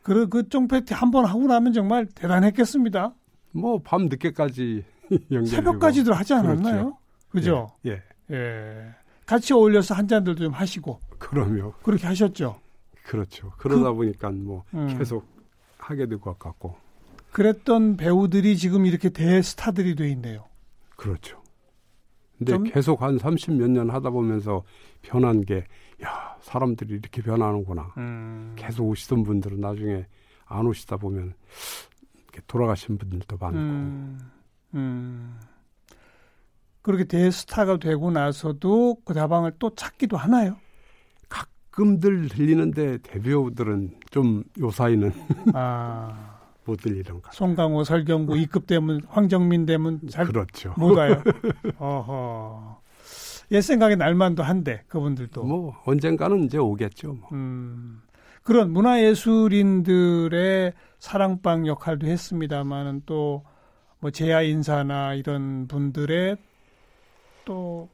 그, 0.01 0.27
그 0.29 0.47
쫑패티 0.47 0.93
한 0.93 1.11
번 1.11 1.25
하고 1.25 1.45
나면 1.47 1.73
정말 1.73 2.05
대단했겠습니다. 2.07 3.13
뭐, 3.51 3.79
밤 3.83 4.05
늦게까지 4.05 4.83
연결 5.31 5.45
새벽까지도 5.47 6.13
하지 6.13 6.33
않았나요? 6.33 6.73
그렇죠. 6.83 6.97
그죠? 7.29 7.71
예. 7.85 8.01
예. 8.31 8.35
예. 8.35 8.95
같이 9.25 9.53
어울려서 9.53 9.93
한 9.95 10.07
잔들도 10.07 10.43
좀 10.45 10.53
하시고. 10.53 10.99
그럼요. 11.19 11.73
그렇게 11.83 12.07
하셨죠. 12.07 12.59
그렇죠. 13.03 13.51
그러다 13.57 13.91
그, 13.91 13.95
보니까 13.95 14.29
뭐 14.31 14.63
음. 14.73 14.97
계속 14.97 15.25
하게 15.77 16.05
될 16.07 16.19
것 16.19 16.37
같고. 16.39 16.75
그랬던 17.31 17.97
배우들이 17.97 18.57
지금 18.57 18.85
이렇게 18.85 19.09
대스타들이 19.09 19.95
돼 19.95 20.09
있네요. 20.11 20.45
그렇죠. 20.95 21.41
근데 22.37 22.69
계속 22.71 23.01
한 23.01 23.17
30몇 23.17 23.69
년 23.71 23.89
하다 23.89 24.11
보면서 24.11 24.63
변한 25.01 25.41
게, 25.41 25.65
야, 26.03 26.37
사람들이 26.41 26.93
이렇게 26.93 27.21
변하는구나. 27.21 27.93
음. 27.97 28.53
계속 28.55 28.87
오시던 28.87 29.23
분들은 29.23 29.59
나중에 29.59 30.05
안 30.45 30.65
오시다 30.67 30.97
보면 30.97 31.33
이렇게 32.23 32.41
돌아가신 32.47 32.97
분들도 32.97 33.37
많고. 33.37 33.57
음. 34.75 35.39
음. 36.87 36.95
그렇게 36.95 37.03
대스타가 37.03 37.77
되고 37.77 38.09
나서도 38.11 38.97
그 39.03 39.13
다방을 39.13 39.53
또 39.59 39.75
찾기도 39.75 40.15
하나요? 40.15 40.55
가끔들 41.29 42.29
들리는데 42.29 42.99
대배우들은 42.99 43.99
좀 44.09 44.43
요사이는 44.59 45.11
아. 45.53 46.37
못 46.65 46.77
들리는 46.81 47.21
가 47.21 47.31
송강호, 47.31 47.83
설경구, 47.83 48.37
이급 48.37 48.67
대문, 48.67 49.01
황정민 49.07 49.65
대문 49.65 50.01
잘 50.09 50.25
그렇죠. 50.25 50.73
못 50.77 50.97
와요. 50.97 51.21
어허. 51.79 52.81
옛 53.51 53.61
생각에 53.61 53.95
날만도 53.95 54.43
한데 54.43 54.83
그분들도 54.87 55.43
뭐 55.43 55.75
언젠가는 55.85 56.43
이제 56.43 56.57
오겠죠. 56.57 57.13
뭐. 57.13 57.29
음, 57.31 58.01
그런 58.43 58.71
문화예술인들의 58.71 60.33
사랑방 60.99 61.67
역할도 61.67 62.07
했습니다만은 62.07 63.03
또뭐 63.05 64.11
제야 64.11 64.41
인사나 64.41 65.13
이런 65.13 65.67
분들의 65.67 66.37
또 67.47 67.89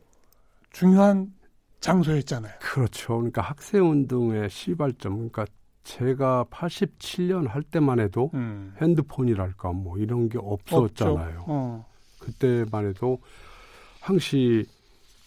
중요한 0.71 1.31
장소였잖아요. 1.79 2.53
그렇죠. 2.59 3.17
그러니까 3.17 3.41
학생 3.41 3.89
운동의 3.89 4.49
시발점, 4.49 5.13
그러니까 5.15 5.45
제가 5.83 6.45
87년 6.49 7.47
할 7.47 7.61
때만 7.61 7.99
해도 7.99 8.31
음. 8.33 8.73
핸드폰이랄까 8.81 9.71
뭐 9.73 9.97
이런 9.97 10.29
게 10.29 10.37
없었잖아요. 10.41 11.45
어. 11.47 11.85
그때만 12.19 12.87
해도 12.87 13.19
항시 14.01 14.65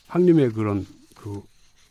항님의 0.08 0.52
그런 0.52 0.84
그 1.14 1.42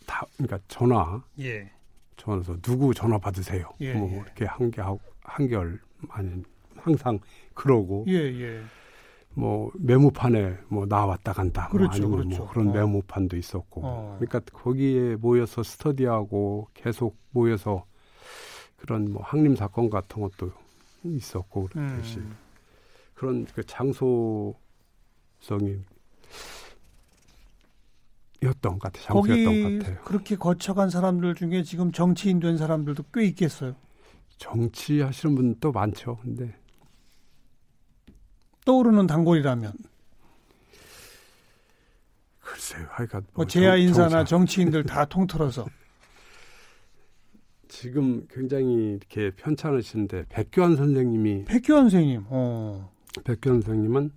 다 0.06 0.26
그러니까 0.38 0.60
전화 0.68 1.22
예. 1.40 1.70
전화서 2.18 2.58
누구 2.62 2.94
전화 2.94 3.18
받으세요. 3.18 3.70
예, 3.82 3.94
뭐 3.94 4.10
예. 4.12 4.16
이렇게 4.16 4.46
한개 4.46 4.82
한결 5.24 5.80
많이 6.02 6.44
항상 6.78 7.20
그러고 7.54 8.06
예, 8.08 8.14
예. 8.14 8.62
뭐 9.36 9.70
메모판에 9.76 10.58
뭐 10.70 10.86
나왔다 10.86 11.34
간다 11.34 11.70
뭐 11.70 11.80
그렇죠, 11.80 12.08
뭐 12.08 12.18
아니면 12.20 12.28
그렇죠. 12.30 12.44
뭐 12.44 12.52
그런 12.52 12.70
어. 12.70 12.72
메모판도 12.72 13.38
있었고 13.38 13.82
어. 13.84 14.18
그러니까 14.20 14.40
거기에 14.52 15.18
모여서 15.18 15.62
스터디하고 15.62 16.70
계속 16.74 17.18
모여서 17.32 17.86
그런 18.78 19.12
뭐 19.12 19.22
항림 19.24 19.56
사건 19.56 19.90
같은 19.90 20.22
것도 20.22 20.52
있었고 21.04 21.68
그렇듯이 21.68 22.20
음. 22.20 22.36
그런 23.14 23.46
그 23.46 23.64
장소성이 23.66 24.56
였던 28.44 28.74
것 28.74 28.80
같아요. 28.80 29.04
장소였던 29.04 29.64
것 29.64 29.80
같아요. 29.80 30.04
그렇게 30.06 30.36
거쳐간 30.36 30.90
사람들 30.90 31.36
중에 31.36 31.64
지금 31.64 31.92
정치인 31.92 32.40
된 32.40 32.58
사람들도 32.58 33.04
꽤 33.14 33.26
있겠어요. 33.26 33.76
정치 34.38 35.02
하시는 35.02 35.36
분도 35.36 35.72
많죠. 35.72 36.18
근데 36.22 36.54
떠오르는 38.66 39.08
단골이라면 39.08 39.74
글쎄요. 42.40 42.88
하여간 42.90 43.22
뭐, 43.22 43.32
뭐 43.34 43.46
제야 43.46 43.76
인사나 43.76 44.24
정치인들 44.24 44.84
다 44.84 45.06
통틀어서 45.10 45.66
지금 47.68 48.26
굉장히 48.30 48.96
이렇게 48.96 49.32
편찮으신데 49.32 50.26
백교환 50.30 50.76
선생님이 50.76 51.46
백교환 51.46 51.90
선생님. 51.90 52.26
어. 52.30 52.92
백교환 53.24 53.62
선생님은 53.62 54.12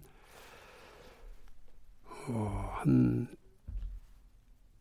어, 2.30 2.70
한 2.74 3.28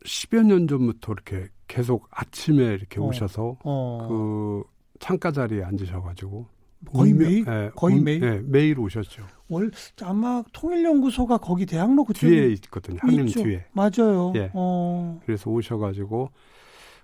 10여 0.06 0.44
년 0.46 0.68
전부터 0.68 1.14
이렇게 1.14 1.50
계속 1.68 2.08
아침에 2.12 2.64
이렇게 2.64 3.00
어. 3.00 3.04
오셔서 3.04 3.58
어. 3.64 4.08
그 4.08 4.64
창가 5.00 5.32
자리에 5.32 5.64
앉으셔 5.64 6.02
가지고 6.02 6.48
거의 6.92 7.14
매일 7.14 7.46
네, 7.46 7.72
거의 7.76 8.00
매일 8.00 8.20
네, 8.20 8.42
매일 8.46 8.80
오셨죠. 8.80 9.26
월 9.50 9.72
아마 10.04 10.44
통일연구소가 10.54 11.38
거기 11.38 11.66
대학로 11.66 12.04
그 12.04 12.14
뒤에 12.14 12.48
있거든요. 12.54 12.98
한림 13.02 13.26
뒤에. 13.28 13.66
맞아요. 13.72 14.34
예. 14.36 14.52
어. 14.54 15.20
그래서 15.26 15.50
오셔가지고 15.50 16.32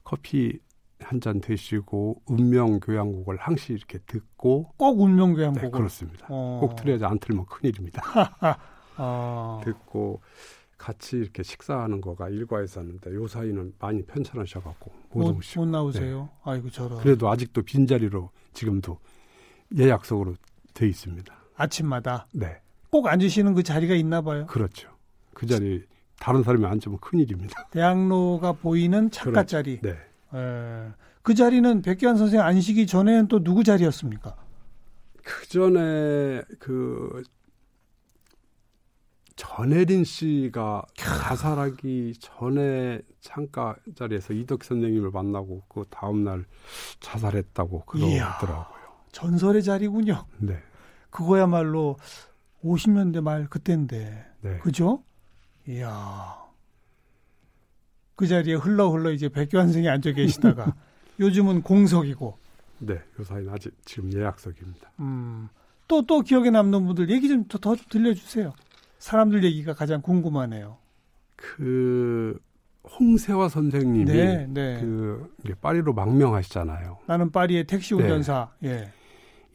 커피 0.03 0.59
한 0.99 1.19
잔 1.19 1.41
드시고 1.41 2.21
운명 2.25 2.79
교향곡을 2.79 3.35
항시 3.37 3.73
이렇게 3.73 3.99
듣고 4.07 4.71
꼭 4.77 5.01
운명 5.01 5.33
교향곡 5.33 5.61
네, 5.61 5.69
그렇습니다. 5.69 6.25
어. 6.29 6.59
꼭 6.61 6.75
들어야지 6.77 7.03
안 7.05 7.19
틀면 7.19 7.45
큰일입니다. 7.45 8.01
어. 8.97 9.59
듣고 9.65 10.21
같이 10.77 11.17
이렇게 11.17 11.43
식사하는 11.43 12.01
거가 12.01 12.29
일과였었는데 12.29 13.13
요 13.15 13.27
사이는 13.27 13.73
많이 13.79 14.01
편찮으셔갖고 14.03 14.91
못, 15.11 15.19
못 15.31 15.37
오시고 15.37 15.65
못 15.65 15.71
나오세요. 15.71 16.23
네. 16.23 16.29
아이고 16.51 16.69
저런. 16.69 16.99
그래도 16.99 17.29
아직도 17.29 17.61
빈 17.63 17.85
자리로 17.87 18.29
지금도 18.53 18.99
예약석으로 19.77 20.35
돼 20.73 20.87
있습니다. 20.87 21.33
아침마다. 21.55 22.27
네. 22.33 22.59
꼭 22.89 23.07
앉으시는 23.07 23.53
그 23.53 23.63
자리가 23.63 23.95
있나 23.95 24.21
봐요. 24.21 24.45
그렇죠. 24.47 24.89
그 25.33 25.47
자리 25.47 25.83
다른 26.19 26.43
사람이 26.43 26.65
앉으면 26.65 26.99
큰 26.99 27.19
일입니다. 27.19 27.67
대학로가 27.71 28.53
보이는 28.53 29.09
창가 29.11 29.31
그렇죠. 29.31 29.47
자리. 29.47 29.79
네. 29.81 29.89
에, 30.33 30.91
그 31.21 31.33
자리는 31.33 31.81
백기환 31.81 32.17
선생 32.17 32.41
안식이 32.41 32.87
전에는 32.87 33.27
또 33.27 33.43
누구 33.43 33.63
자리였습니까? 33.63 34.35
그 35.23 35.47
전에 35.47 36.41
그 36.59 37.23
전혜린 39.35 40.03
씨가 40.03 40.83
자살하기 40.95 42.13
전에 42.19 43.01
창가 43.21 43.75
자리에서 43.95 44.33
이덕 44.33 44.63
선생님을 44.63 45.11
만나고 45.11 45.63
그 45.67 45.85
다음 45.89 46.23
날 46.23 46.45
자살했다고 46.99 47.85
그러더라고요. 47.85 48.82
전설의 49.13 49.63
자리군요. 49.63 50.25
네. 50.39 50.57
그거야말로 51.09 51.95
50년대 52.63 53.21
말 53.21 53.47
그때인데. 53.47 54.25
네. 54.41 54.57
그죠? 54.57 55.01
이야. 55.67 56.43
그 58.15 58.27
자리에 58.27 58.55
흘러 58.55 58.89
흘러 58.89 59.11
이제 59.11 59.29
백교환생이 59.29 59.87
앉아 59.87 60.11
계시다가 60.11 60.75
요즘은 61.21 61.61
공석이고. 61.61 62.37
네, 62.79 62.99
요사이는 63.17 63.53
아직 63.53 63.73
지금 63.85 64.11
예약석입니다. 64.11 64.91
음. 64.99 65.47
또, 65.87 66.05
또 66.05 66.21
기억에 66.21 66.49
남는 66.49 66.85
분들 66.85 67.09
얘기 67.09 67.29
좀 67.29 67.45
더, 67.47 67.57
더 67.57 67.75
들려주세요. 67.75 68.53
사람들 68.97 69.43
얘기가 69.43 69.73
가장 69.73 70.01
궁금하네요. 70.01 70.77
그 71.35 72.39
홍세화 72.99 73.49
선생님이 73.49 74.05
네, 74.05 74.47
네. 74.47 74.79
그 74.81 75.29
파리로 75.61 75.93
망명하시잖아요. 75.93 76.99
나는 77.05 77.31
파리의 77.31 77.65
택시 77.65 77.93
운전사. 77.93 78.49
네. 78.59 78.69
예. 78.69 78.93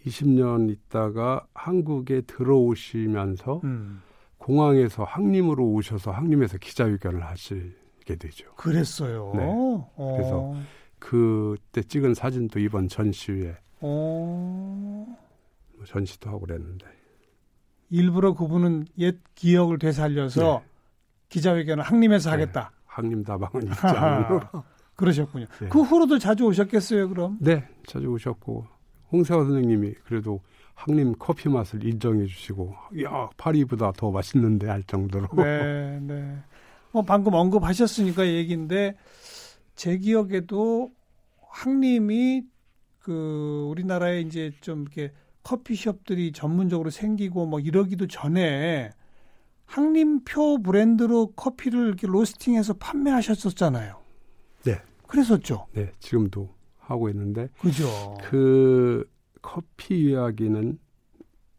20년 0.07 0.71
있다가 0.71 1.47
한국에 1.55 2.23
들어오시면서 2.23 3.61
음. 3.65 4.03
공항에서 4.39 5.05
항림으로 5.05 5.65
오셔서 5.65 6.11
항림에서 6.11 6.59
기자회견을 6.59 7.25
하시게 7.25 8.17
되죠. 8.19 8.51
그랬어요. 8.55 9.33
네. 9.35 9.43
어. 9.45 10.17
그래서 10.17 10.55
그때 10.99 11.83
찍은 11.83 12.15
사진도 12.15 12.59
이번 12.59 12.89
전시회 12.89 13.57
어. 13.81 15.07
뭐 15.77 15.85
전시도 15.87 16.31
하고 16.31 16.41
그랬는데 16.41 16.87
일부러 17.91 18.35
그분은 18.35 18.87
옛 18.99 19.17
기억을 19.35 19.79
되살려서 19.79 20.63
네. 20.63 20.71
기자회견을 21.29 21.85
항림에서 21.85 22.31
네. 22.31 22.37
하겠다. 22.37 22.73
항림 22.87 23.23
다방은 23.23 23.67
입장으로. 23.67 24.41
그러셨군요. 24.97 25.47
네. 25.61 25.69
그 25.69 25.83
후로도 25.83 26.19
자주 26.19 26.45
오셨겠어요, 26.45 27.09
그럼? 27.09 27.39
네, 27.41 27.65
자주 27.87 28.09
오셨고 28.09 28.67
홍세화 29.13 29.45
선생님이 29.45 29.95
그래도 30.05 30.41
항림 30.75 31.15
커피 31.19 31.49
맛을 31.49 31.85
인정해 31.85 32.27
주시고 32.27 32.75
야 33.03 33.29
파리보다 33.37 33.93
더 33.93 34.11
맛있는데 34.11 34.69
할 34.69 34.83
정도로. 34.85 35.29
네, 35.37 35.99
네. 36.01 36.39
뭐 36.93 37.03
방금 37.03 37.35
언급하셨으니까 37.35 38.27
얘기인데 38.27 38.97
제 39.75 39.99
기억에도 39.99 40.93
항림이 41.51 42.45
그 43.01 43.67
우리나라에 43.71 44.21
이제 44.21 44.53
좀 44.61 44.83
이렇게 44.83 45.13
커피숍들이 45.43 46.33
전문적으로 46.33 46.91
생기고 46.91 47.47
뭐 47.47 47.59
이러기도 47.59 48.07
전에 48.07 48.91
항림표 49.65 50.63
브랜드로 50.63 51.33
커피를 51.33 51.87
이렇게 51.89 52.07
로스팅해서 52.07 52.75
판매하셨었잖아요. 52.75 53.97
네. 54.65 54.77
그랬었죠. 55.07 55.67
네, 55.73 55.91
지금도 56.01 56.49
하고 56.89 57.09
있는데. 57.11 57.49
그죠. 57.61 58.17
그 58.25 59.09
커피 59.43 60.09
이야기는 60.11 60.79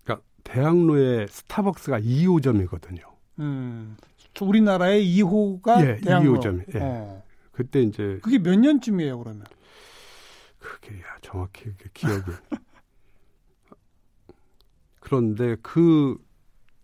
그러니까 0.04 0.26
대학로에 0.44 1.28
스타벅스가 1.28 2.00
2호점이거든요. 2.00 3.04
음. 3.39 3.96
우리나라의 4.42 5.06
2호가 5.18 5.86
예, 5.86 5.98
대학로. 5.98 6.39
2호점. 6.39 6.76
예. 6.76 6.80
어. 6.82 7.24
그때 7.52 7.82
이제 7.82 8.20
그게 8.24 8.39
몇 8.39 8.58
년쯤이에요, 8.58 9.20
그러면? 9.20 9.44
그게 10.58 10.96
정확히 11.22 11.72
기억이 11.94 12.24
그런데 15.00 15.58
그 15.62 16.18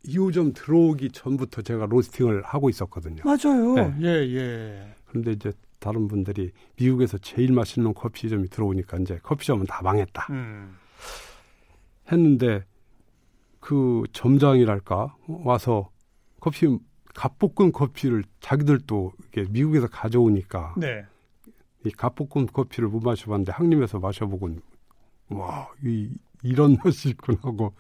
2호점 0.05 0.53
들어오기 0.53 1.11
전부터 1.11 1.61
제가 1.63 1.87
로스팅을 1.87 2.43
하고 2.43 2.69
있었거든요. 2.69 3.23
맞아요. 3.23 3.73
네. 3.75 3.95
예, 4.01 4.07
예. 4.35 4.95
그런데 5.05 5.31
이제 5.31 5.51
다른 5.85 6.07
분들이 6.07 6.51
미국에서 6.77 7.19
제일 7.19 7.53
맛있는 7.53 7.93
커피점이 7.93 8.49
들어오니까 8.49 8.97
이제 8.97 9.19
커피점은 9.21 9.67
다 9.67 9.83
망했다. 9.83 10.25
음. 10.31 10.75
했는데 12.11 12.65
그 13.59 14.01
점장이랄까 14.11 15.15
와서 15.27 15.91
커피 16.39 16.75
갓볶음 17.13 17.71
커피를 17.71 18.23
자기들도 18.39 19.11
이게 19.27 19.45
미국에서 19.47 19.87
가져오니까 19.87 20.73
네. 20.77 21.05
이 21.85 21.91
갓볶음 21.91 22.47
커피를 22.47 22.89
못 22.89 23.01
마셔봤는데 23.01 23.51
항림에서 23.51 23.99
마셔보곤 23.99 24.61
와이 25.29 26.09
이런 26.41 26.77
맛이 26.83 27.09
있구나 27.09 27.37
하고 27.43 27.73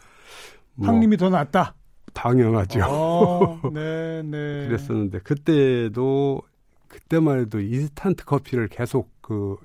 뭐 0.75 0.87
항림이 0.87 1.17
더 1.17 1.29
낫다. 1.29 1.73
당연하죠. 2.13 2.81
어, 2.87 3.61
네, 3.73 4.21
네. 4.29 4.67
그랬었는데 4.67 5.19
그때도 5.19 6.43
그때만 6.95 7.39
해도 7.39 7.59
인스턴트 7.59 8.23
커피를 8.23 8.69
계속 8.69 9.11
그 9.21 9.57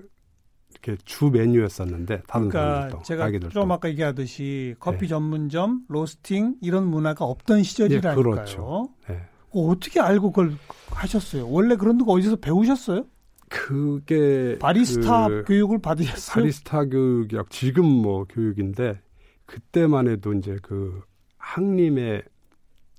이렇게 0.71 0.97
주 1.05 1.27
메뉴였었는데 1.27 2.23
다른 2.27 2.49
그러니까 2.49 3.03
제가 3.03 3.31
좀 3.51 3.71
아까 3.71 3.89
얘기하듯이 3.89 4.75
커피 4.81 5.01
네. 5.01 5.09
전문점, 5.09 5.83
로스팅 5.89 6.57
이런 6.61 6.87
문화가 6.87 7.25
없던 7.25 7.63
시절이라니까요. 7.63 8.17
네, 8.17 8.23
그렇죠. 8.23 8.89
네. 9.09 9.21
어, 9.53 9.69
어떻게 9.69 10.01
알고 10.01 10.33
그걸 10.33 10.57
하셨어요? 10.91 11.49
원래 11.49 11.77
그런 11.77 12.05
거 12.05 12.13
어디서 12.13 12.37
배우셨어요? 12.37 13.05
그게 13.49 14.59
바리스타 14.59 15.29
그 15.29 15.45
교육을 15.47 15.81
받으셨어요? 15.81 16.35
바리스타 16.35 16.85
교육이 16.87 17.37
지금 17.49 17.85
뭐 17.85 18.25
교육인데 18.25 19.01
그때만 19.47 20.09
해도 20.09 20.33
이제 20.33 20.57
그 20.63 21.03
항림의 21.39 22.23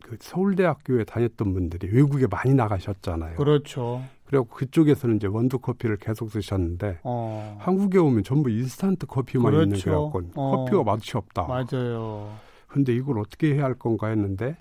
그 0.03 0.17
서울대학교에 0.19 1.05
다녔던 1.05 1.53
분들이 1.53 1.89
외국에 1.93 2.27
많이 2.27 2.53
나가셨잖아요. 2.53 3.37
그렇죠. 3.37 4.03
그리고 4.31 4.45
그쪽에서는 4.45 5.17
이제 5.17 5.27
원두 5.27 5.59
커피를 5.59 5.97
계속 5.97 6.31
쓰셨는데 6.31 6.99
어. 7.03 7.57
한국에 7.59 7.97
오면 7.97 8.23
전부 8.23 8.49
인스턴트 8.49 9.05
커피만 9.05 9.51
그렇죠. 9.51 9.63
있는 9.63 9.79
거였고 9.79 10.31
어. 10.35 10.55
커피가 10.55 10.83
맛이 10.83 11.17
없다. 11.17 11.43
맞아요. 11.43 12.33
근데 12.67 12.95
이걸 12.95 13.19
어떻게 13.19 13.55
해야 13.55 13.65
할 13.65 13.73
건가 13.73 14.07
했는데 14.07 14.55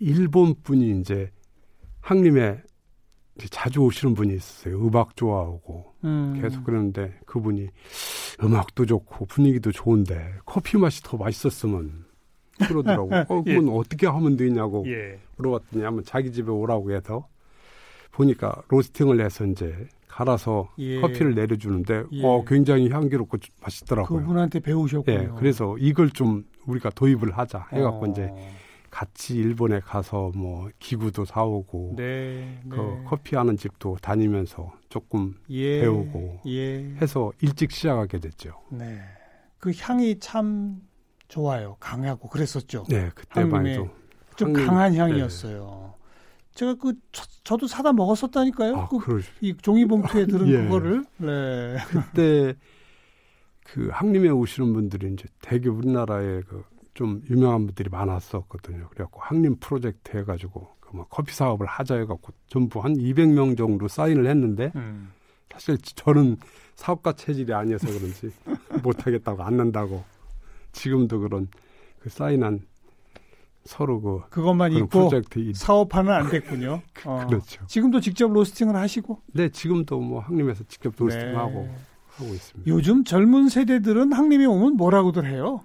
일본 0.00 0.56
분이 0.64 0.98
이제 0.98 1.30
항림에 2.00 2.60
자주 3.50 3.82
오시는 3.82 4.14
분이 4.14 4.34
있었어요. 4.34 4.84
음악 4.84 5.14
좋아하고 5.14 5.94
음. 6.02 6.40
계속 6.42 6.64
그러는데 6.64 7.16
그분이 7.24 7.68
음악도 8.42 8.84
좋고 8.84 9.26
분위기도 9.26 9.70
좋은데 9.70 10.38
커피 10.44 10.76
맛이 10.76 11.04
더 11.04 11.16
맛있었으면 11.16 12.04
그러더라고. 12.66 13.10
어, 13.32 13.44
그건 13.44 13.68
예. 13.68 13.70
어떻게 13.70 14.08
하면 14.08 14.36
되냐고 14.36 14.84
예. 14.88 15.20
물어봤더니 15.36 15.84
한번 15.84 16.02
자기 16.04 16.32
집에 16.32 16.50
오라고 16.50 16.90
해서 16.90 17.28
보니까 18.12 18.62
로스팅을 18.68 19.24
해서 19.24 19.44
이제 19.44 19.88
갈아서 20.06 20.68
예. 20.78 21.00
커피를 21.00 21.34
내려주는데 21.34 22.04
예. 22.12 22.24
어 22.24 22.44
굉장히 22.46 22.90
향기롭고 22.90 23.38
맛있더라고요. 23.62 24.20
그분한테 24.20 24.60
배우셨군요. 24.60 25.18
예, 25.18 25.28
그래서 25.36 25.76
이걸 25.78 26.10
좀 26.10 26.44
우리가 26.66 26.90
도입을 26.90 27.36
하자 27.36 27.66
해갖고 27.72 28.06
어. 28.06 28.08
이제 28.08 28.30
같이 28.90 29.36
일본에 29.36 29.80
가서 29.80 30.30
뭐 30.34 30.68
기구도 30.78 31.24
사오고 31.24 31.94
네, 31.96 32.60
그 32.68 32.76
네. 32.76 33.04
커피 33.06 33.36
하는 33.36 33.56
집도 33.56 33.96
다니면서 34.02 34.70
조금 34.90 35.34
예, 35.48 35.80
배우고 35.80 36.40
예. 36.46 36.94
해서 37.00 37.32
일찍 37.40 37.72
시작하게 37.72 38.18
됐죠. 38.18 38.60
네. 38.70 39.00
그 39.58 39.72
향이 39.74 40.18
참 40.18 40.82
좋아요. 41.28 41.76
강하고 41.80 42.28
그랬었죠. 42.28 42.84
네, 42.90 43.08
그때만 43.14 43.66
해도 43.66 43.88
좀 44.36 44.52
강한 44.52 44.94
향이었어요. 44.94 45.94
네. 46.52 46.58
제가 46.58 46.74
그 46.74 46.94
저, 47.44 47.56
도 47.56 47.66
사다 47.66 47.92
먹었었다니까요. 47.92 48.76
아, 48.76 48.88
그이 48.88 49.56
종이봉투에 49.60 50.26
들은 50.26 50.48
예. 50.52 50.62
그거를. 50.64 51.04
네. 51.18 51.76
그때 51.88 52.54
그 53.64 53.88
항림에 53.92 54.28
오시는 54.28 54.72
분들이 54.72 55.12
이제 55.12 55.24
되게 55.40 55.68
우리나라에 55.68 56.42
그 56.42 56.72
좀 56.94 57.22
유명한 57.30 57.66
분들이 57.66 57.88
많았었거든요. 57.88 58.88
그래갖고 58.90 59.20
항림 59.20 59.56
프로젝트 59.56 60.16
해가지고 60.16 60.68
그뭐 60.80 61.06
커피 61.08 61.34
사업을 61.34 61.66
하자 61.66 61.96
해갖고 61.96 62.32
전부 62.48 62.80
한 62.80 62.94
200명 62.94 63.56
정도 63.56 63.88
사인을 63.88 64.26
했는데 64.26 64.72
음. 64.76 65.12
사실 65.50 65.78
저는 65.78 66.36
사업가 66.74 67.12
체질이 67.12 67.52
아니어서 67.52 67.86
그런지 67.86 68.30
못하겠다고 68.82 69.42
안 69.42 69.56
난다고 69.56 70.04
지금도 70.72 71.20
그런 71.20 71.48
그 72.00 72.10
사인한 72.10 72.60
서로 73.64 74.00
그 74.00 74.20
그것만 74.28 74.72
있고 74.72 75.10
사업화는 75.54 76.12
안 76.12 76.30
됐군요. 76.30 76.82
그, 76.92 77.08
어. 77.08 77.26
그렇죠. 77.26 77.64
지금도 77.66 78.00
직접 78.00 78.32
로스팅을 78.32 78.74
하시고? 78.74 79.20
네, 79.34 79.48
지금도 79.48 80.00
뭐 80.00 80.20
항림에서 80.20 80.64
직접 80.68 80.92
로스팅하고 80.96 81.62
네. 81.62 81.74
하고 82.08 82.34
있습니다. 82.34 82.70
요즘 82.70 83.04
젊은 83.04 83.48
세대들은 83.48 84.12
항림에 84.12 84.44
오면 84.46 84.76
뭐라고들 84.76 85.26
해요? 85.26 85.64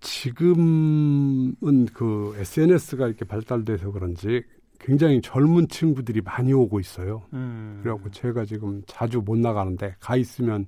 지금은 0.00 1.86
그 1.92 2.34
SNS가 2.38 3.06
이렇게 3.06 3.24
발달돼서 3.24 3.90
그런지 3.90 4.42
굉장히 4.78 5.20
젊은 5.20 5.68
친구들이 5.68 6.22
많이 6.22 6.52
오고 6.54 6.80
있어요. 6.80 7.22
음. 7.34 7.80
그래갖고 7.82 8.10
제가 8.10 8.46
지금 8.46 8.82
자주 8.86 9.20
못 9.20 9.38
나가는데 9.38 9.96
가 10.00 10.16
있으면 10.16 10.66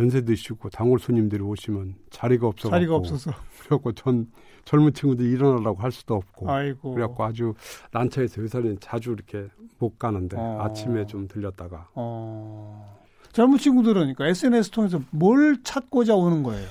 연세 0.00 0.22
드시고 0.22 0.70
당월 0.70 0.98
손님들이 0.98 1.42
오시면 1.42 1.94
자리가 2.10 2.48
없어 2.48 2.68
자리가 2.68 2.96
없어서 2.96 3.30
그래갖고 3.60 3.92
전 3.92 4.26
젊은 4.64 4.92
친구들 4.92 5.26
일어나라고 5.26 5.80
할 5.80 5.92
수도 5.92 6.14
없고 6.14 6.50
아이고. 6.50 6.94
그래갖고 6.94 7.24
아주 7.24 7.54
난처해서 7.92 8.42
회사는 8.42 8.78
자주 8.80 9.12
이렇게 9.12 9.48
못 9.78 9.98
가는데 9.98 10.36
어. 10.38 10.60
아침에 10.62 11.06
좀 11.06 11.28
들렸다가 11.28 11.88
어. 11.94 12.98
젊은 13.32 13.58
친구들은 13.58 13.94
그러니까 14.14 14.26
SNS 14.28 14.70
통해서 14.70 15.00
뭘 15.10 15.62
찾고자 15.62 16.14
오는 16.14 16.42
거예요? 16.42 16.66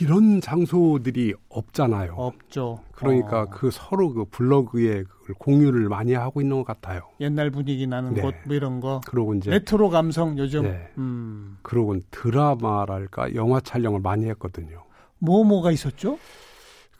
이런 0.00 0.40
장소들이 0.40 1.34
없잖아요. 1.48 2.14
없죠. 2.16 2.78
그러니까 2.92 3.42
어. 3.42 3.46
그 3.46 3.70
서로 3.72 4.12
그 4.12 4.24
블로그에 4.30 5.02
공유를 5.38 5.88
많이 5.88 6.14
하고 6.14 6.40
있는 6.40 6.58
것 6.58 6.64
같아요. 6.64 7.02
옛날 7.20 7.50
분위기 7.50 7.86
나는 7.88 8.14
네. 8.14 8.22
곳 8.22 8.34
뭐 8.46 8.54
이런 8.54 8.78
거. 8.80 9.00
그러고 9.06 9.34
이제 9.34 9.50
레트로 9.50 9.88
감성 9.90 10.38
요즘. 10.38 10.62
네. 10.62 10.92
음. 10.98 11.58
그러고 11.62 11.96
드라마랄까 12.12 13.34
영화 13.34 13.58
촬영을 13.60 13.98
많이 14.00 14.26
했거든요. 14.26 14.84
뭐 15.18 15.42
뭐가 15.44 15.72
있었죠? 15.72 16.18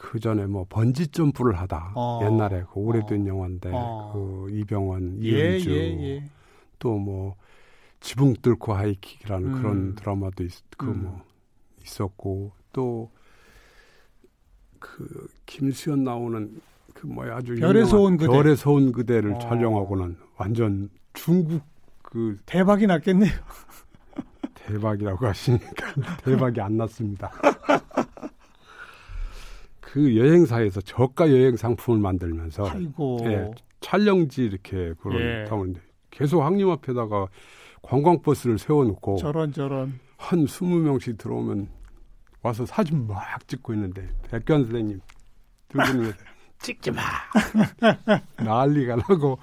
그 0.03 0.19
전에 0.19 0.47
뭐 0.47 0.67
번지 0.69 1.09
점프를 1.09 1.59
하다 1.59 1.93
어. 1.95 2.21
옛날에 2.23 2.65
그 2.73 2.81
오래된 2.81 3.23
어. 3.23 3.27
영화인데 3.27 3.71
어. 3.73 4.11
그 4.15 4.51
이병헌 4.51 5.19
예, 5.23 5.29
이은주 5.29 5.71
예, 5.71 5.77
예. 5.77 6.25
또뭐 6.79 7.37
지붕 8.01 8.35
뚫고 8.41 8.73
하이킥이라는 8.73 9.47
음. 9.49 9.63
그런 9.63 9.95
드라마도 9.95 10.43
있, 10.45 10.53
그뭐 10.77 10.95
음. 10.95 11.19
있었고 11.83 12.53
또 12.73 13.11
그 14.81 15.29
김수현 15.47 16.03
나오는 16.03 16.61
그 16.95 17.07
뭐야 17.07 17.37
아주 17.37 17.55
별에서 17.55 18.01
온 18.01 18.17
그대 18.17 18.33
별에서 18.33 18.73
온 18.73 18.91
그대를 18.91 19.35
어. 19.35 19.39
촬영하고는 19.39 20.17
완전 20.37 20.89
중국 21.13 21.63
그 22.03 22.39
대박이 22.47 22.87
났겠네요. 22.89 23.31
대박이라고 24.55 25.27
하시니까 25.27 25.95
대박이 26.25 26.61
안 26.61 26.77
났습니다. 26.77 27.31
그 29.93 30.17
여행사에서 30.17 30.81
저가 30.81 31.31
여행 31.31 31.57
상품을 31.57 31.99
만들면서 31.99 32.65
예, 33.25 33.51
촬영지 33.81 34.45
이렇게 34.45 34.95
그런 35.01 35.21
예. 35.21 35.45
타는데 35.49 35.81
계속 36.11 36.43
항림 36.43 36.71
앞에다가 36.71 37.27
관광버스를 37.83 38.59
세워놓고 38.59 39.17
저런 39.17 39.53
저런. 39.53 39.99
한 40.17 40.45
20명씩 40.45 41.19
들어오면 41.19 41.69
와서 42.43 42.65
사진 42.67 43.09
막 43.09 43.49
찍고 43.49 43.75
있는데 43.75 44.09
백견 44.31 44.65
선생님 44.65 45.01
들고 45.69 45.89
있는 45.89 46.13
찍지 46.61 46.93
마. 46.93 47.03
난리가 48.45 48.97
나고. 48.97 49.39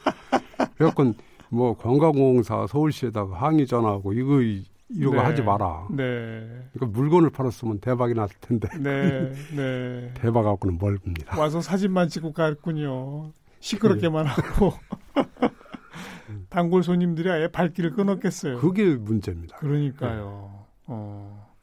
그래갖고 0.76 1.14
뭐 1.50 1.76
관광공사 1.76 2.68
서울시에다가 2.68 3.36
항의 3.36 3.68
전화하고 3.68 4.14
이거 4.14 4.40
이런 4.90 5.12
네. 5.12 5.18
거 5.18 5.24
하지 5.24 5.42
마라. 5.42 5.88
네. 5.92 6.70
그러니까 6.74 6.86
물건을 6.88 7.30
팔았으면 7.30 7.80
대박이 7.80 8.14
났을 8.14 8.36
텐데. 8.40 8.70
네. 8.80 9.32
네. 9.56 10.14
대박하고는 10.16 10.78
멀습니다. 10.78 11.38
와서 11.38 11.60
사진만 11.62 12.08
찍고 12.08 12.32
갔군요. 12.34 13.32
시끄럽게만 13.60 14.26
네. 14.26 14.30
하고. 14.30 14.74
단골 16.50 16.84
손님들이 16.84 17.30
아예 17.30 17.48
발길을 17.50 17.92
끊었겠어요. 17.92 18.60
그게 18.60 18.96
문제입니다. 18.96 19.58
그러니까요. 19.58 20.52
네. 20.54 20.66
어. 20.88 21.54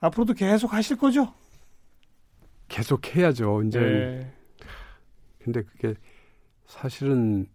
앞으로도 0.00 0.32
계속 0.34 0.72
하실 0.72 0.96
거죠? 0.96 1.34
계속 2.68 3.14
해야죠. 3.14 3.62
이제. 3.64 3.80
네. 3.80 4.32
근데 5.42 5.62
그게 5.62 5.94
사실은 6.66 7.46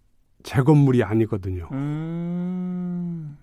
제 0.43 0.61
건물이 0.61 1.03
아니거든요. 1.03 1.69
음. 1.71 3.37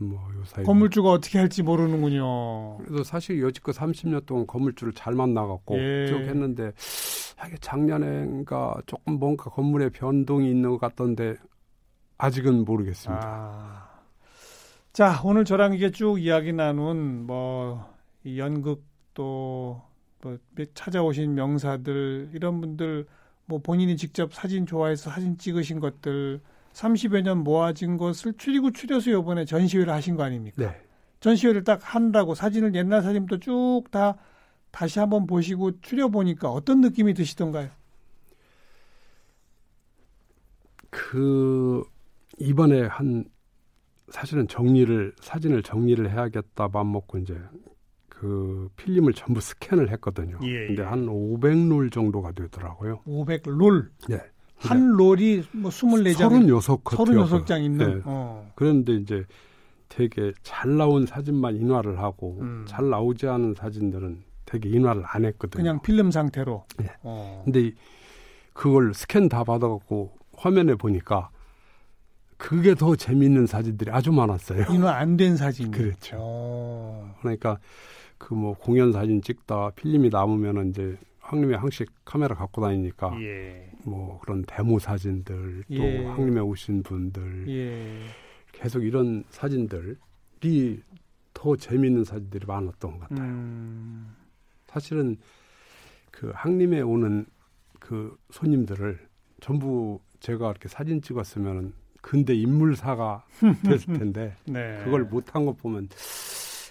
뭐 0.00 0.28
요사이 0.36 0.64
건물주가 0.64 1.10
어떻게 1.10 1.38
할지 1.38 1.62
모르는군요. 1.62 2.78
그래서 2.78 3.04
사실 3.04 3.40
여지껏 3.42 3.74
30년 3.74 4.24
동안 4.26 4.46
건물주를 4.46 4.94
잘 4.94 5.14
만나갖고 5.14 5.78
예. 5.78 6.06
쭉 6.06 6.20
했는데 6.20 6.72
작년엔가 7.60 8.82
조금 8.86 9.14
뭔가 9.14 9.50
건물에 9.50 9.90
변동이 9.90 10.50
있는 10.50 10.70
것 10.70 10.78
같던데 10.78 11.36
아직은 12.18 12.64
모르겠습니다. 12.64 13.22
아. 13.22 13.90
자 14.92 15.20
오늘 15.24 15.44
저랑 15.44 15.74
이게 15.74 15.90
쭉 15.90 16.20
이야기 16.20 16.52
나눈 16.52 17.26
뭐 17.26 17.86
연극 18.36 18.84
또뭐 19.14 20.38
찾아오신 20.74 21.34
명사들 21.34 22.30
이런 22.34 22.60
분들 22.60 23.06
뭐 23.46 23.58
본인이 23.60 23.96
직접 23.96 24.32
사진 24.32 24.66
좋아해서 24.66 25.10
사진 25.10 25.36
찍으신 25.36 25.80
것들 25.80 26.40
30여 26.72 27.22
년 27.22 27.38
모아진 27.38 27.96
것을 27.96 28.34
추리고 28.36 28.70
추려서 28.72 29.10
요번에 29.10 29.44
전시회를 29.44 29.92
하신 29.92 30.16
거 30.16 30.22
아닙니까? 30.22 30.56
네. 30.62 30.76
전시회를 31.20 31.64
딱 31.64 31.80
한다고 31.82 32.34
사진을 32.34 32.74
옛날 32.74 33.02
사진부터 33.02 33.38
쭉 33.38 33.90
다 33.90 34.16
다시 34.70 34.98
한번 35.00 35.26
보시고 35.26 35.80
추려 35.80 36.08
보니까 36.08 36.48
어떤 36.50 36.80
느낌이 36.80 37.14
드시던가요? 37.14 37.70
그 40.90 41.82
이번에 42.38 42.82
한 42.82 43.24
사실은 44.10 44.48
정리를 44.48 45.14
사진을 45.20 45.62
정리를 45.62 46.10
해야겠다 46.10 46.68
맘 46.68 46.90
먹고 46.90 47.18
이제 47.18 47.38
그 48.08 48.68
필름을 48.76 49.14
전부 49.14 49.40
스캔을 49.40 49.90
했거든요. 49.92 50.38
예, 50.42 50.48
예. 50.48 50.66
근데 50.68 50.82
한 50.82 51.06
500롤 51.06 51.90
정도가 51.92 52.32
되더라고요. 52.32 53.00
500롤? 53.06 53.88
네. 54.08 54.18
한 54.60 54.88
롤이 54.90 55.42
뭐 55.52 55.70
24장 55.70 56.60
36 56.60 56.84
36장 56.84 57.62
있는 57.64 57.96
네. 57.96 58.02
어. 58.04 58.50
그런데 58.54 58.94
이제 58.94 59.24
되게 59.88 60.32
잘 60.42 60.76
나온 60.76 61.06
사진만 61.06 61.56
인화를 61.56 61.98
하고 61.98 62.38
음. 62.40 62.64
잘 62.68 62.88
나오지 62.90 63.26
않은 63.26 63.54
사진들은 63.54 64.22
되게 64.46 64.68
인화를 64.68 65.02
안 65.06 65.24
했거든요. 65.24 65.62
그냥 65.62 65.82
필름 65.82 66.10
상태로. 66.10 66.64
네. 66.78 66.86
어. 67.02 67.42
근데 67.44 67.72
그걸 68.52 68.92
스캔 68.94 69.28
다 69.28 69.44
받아갖고 69.44 70.12
화면에 70.36 70.74
보니까 70.74 71.30
그게 72.36 72.74
더 72.74 72.96
재미있는 72.96 73.46
사진들이 73.46 73.90
아주 73.90 74.12
많았어요. 74.12 74.66
인화 74.70 74.92
안 74.96 75.16
된 75.16 75.36
사진. 75.36 75.70
그렇죠. 75.70 76.16
어. 76.18 77.14
그러니까 77.20 77.58
그 78.18 78.34
뭐 78.34 78.54
공연 78.54 78.92
사진 78.92 79.22
찍다 79.22 79.70
필름이 79.76 80.10
남으면은 80.10 80.70
이제 80.70 80.96
황림의 81.30 81.58
항식 81.58 81.88
카메라 82.04 82.34
갖고 82.34 82.60
다니니까 82.60 83.16
예. 83.22 83.70
뭐 83.84 84.18
그런 84.20 84.42
데모 84.46 84.80
사진들 84.80 85.62
또 85.68 85.74
예. 85.74 86.04
황림에 86.04 86.40
오신 86.40 86.82
분들 86.82 87.48
예. 87.48 88.00
계속 88.50 88.82
이런 88.84 89.22
사진들이 89.30 90.82
더 91.32 91.56
재미있는 91.56 92.02
사진들이 92.02 92.46
많았던 92.46 92.98
것 92.98 93.08
같아요. 93.08 93.28
음. 93.28 94.16
사실은 94.66 95.16
그 96.10 96.32
항림에 96.34 96.80
오는 96.80 97.26
그 97.78 98.18
손님들을 98.30 98.98
전부 99.40 100.00
제가 100.18 100.50
이렇게 100.50 100.68
사진 100.68 101.00
찍었으면 101.00 101.72
근대 102.02 102.34
인물사가 102.34 103.24
됐을 103.64 103.98
텐데 103.98 104.34
네. 104.46 104.82
그걸 104.84 105.04
못한 105.04 105.46
것 105.46 105.56
보면 105.56 105.88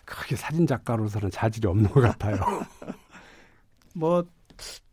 크게 0.04 0.36
사진 0.36 0.68
작가로서는 0.68 1.32
자질이 1.32 1.66
없는 1.66 1.90
것 1.92 2.02
같아요. 2.02 2.38
뭐 3.96 4.26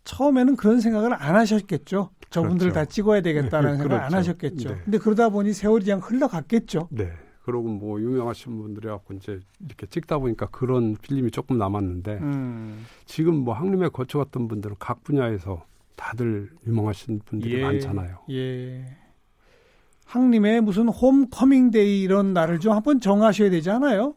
처음에는 0.05 0.57
그런 0.57 0.81
생각을 0.81 1.15
안 1.15 1.35
하셨겠죠. 1.35 2.11
저분들 2.31 2.71
그렇죠. 2.71 2.75
다 2.75 2.85
찍어야 2.85 3.21
되겠다는 3.23 3.71
네, 3.73 3.77
생각을 3.77 3.89
그렇죠. 3.89 4.05
안 4.05 4.15
하셨겠죠. 4.15 4.69
네. 4.69 4.81
근데 4.85 4.99
그러다 4.99 5.29
보니 5.29 5.53
세월이 5.53 5.85
그냥 5.85 6.01
흘러갔겠죠. 6.01 6.89
네. 6.91 7.13
그러고 7.45 7.69
뭐 7.69 8.01
유명하신 8.01 8.61
분들이 8.61 8.89
갖고 8.89 9.15
이제 9.15 9.39
이렇게 9.65 9.87
찍다 9.87 10.19
보니까 10.19 10.47
그런 10.47 10.97
필름이 10.97 11.31
조금 11.31 11.59
남았는데 11.59 12.19
음. 12.21 12.87
지금 13.05 13.37
뭐 13.37 13.55
항림에 13.55 13.89
거쳐갔던 13.91 14.49
분들은 14.49 14.77
각 14.81 15.05
분야에서 15.05 15.65
다들 15.95 16.51
유명하신 16.67 17.21
분들이 17.25 17.59
예, 17.59 17.63
많잖아요. 17.63 18.19
예. 18.31 18.85
항림에 20.07 20.61
무슨 20.61 20.89
홈커밍데이 20.89 22.03
이런 22.03 22.33
날을 22.33 22.59
좀 22.59 22.73
한번 22.73 23.01
정하셔야 23.01 23.51
되지 23.51 23.71
않아요? 23.71 24.15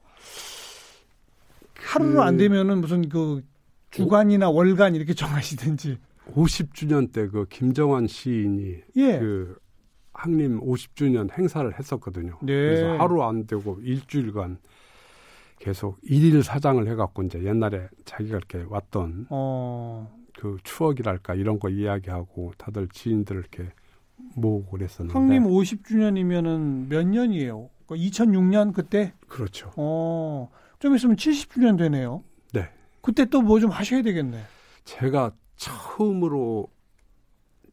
하루로 1.76 2.22
안그 2.22 2.38
되면은 2.38 2.82
무슨 2.82 3.10
그 3.10 3.44
주간이나 3.92 4.50
월간 4.50 4.96
이렇게 4.96 5.14
정하시든지. 5.14 5.98
50주년 6.34 7.12
때 7.12 7.28
그 7.28 7.46
김정환 7.50 8.08
시인이 8.08 8.76
예. 8.98 9.20
그 9.20 9.58
항림 10.14 10.62
50주년 10.62 11.32
행사를 11.38 11.78
했었거든요. 11.78 12.38
네. 12.42 12.54
그래서 12.54 12.98
하루 12.98 13.24
안 13.24 13.48
되고 13.48 13.80
일주일간 13.82 14.60
계속 15.60 15.98
일일 16.04 16.44
사장을 16.44 16.88
해갖고 16.88 17.24
이제 17.24 17.44
옛날에 17.44 17.88
자기가 18.06 18.38
이렇게 18.38 18.66
왔던 18.68 19.28
어. 19.30 20.14
그 20.38 20.58
추억이랄까 20.64 21.36
이런 21.36 21.60
거 21.60 21.70
이야기하고 21.70 22.54
다들 22.58 22.88
지인들 22.90 23.36
이렇게 23.38 23.70
모으고 24.36 24.72
그랬었는데. 24.72 25.18
항림 25.18 25.44
50주년이면은 25.44 26.88
몇 26.88 27.06
년이에요? 27.08 27.70
2006년 27.88 28.74
그 28.74 28.84
그때? 28.84 29.14
그렇죠. 29.28 29.72
어, 29.76 30.50
좀 30.80 30.96
있으면 30.96 31.16
70주년 31.16 31.78
되네요. 31.78 32.24
네. 33.00 33.02
그때 33.02 33.26
또 33.26 33.42
뭐 33.42 33.60
좀 33.60 33.70
하셔야 33.72 34.02
되겠네. 34.02 34.42
제가 34.86 35.32
처음으로 35.56 36.68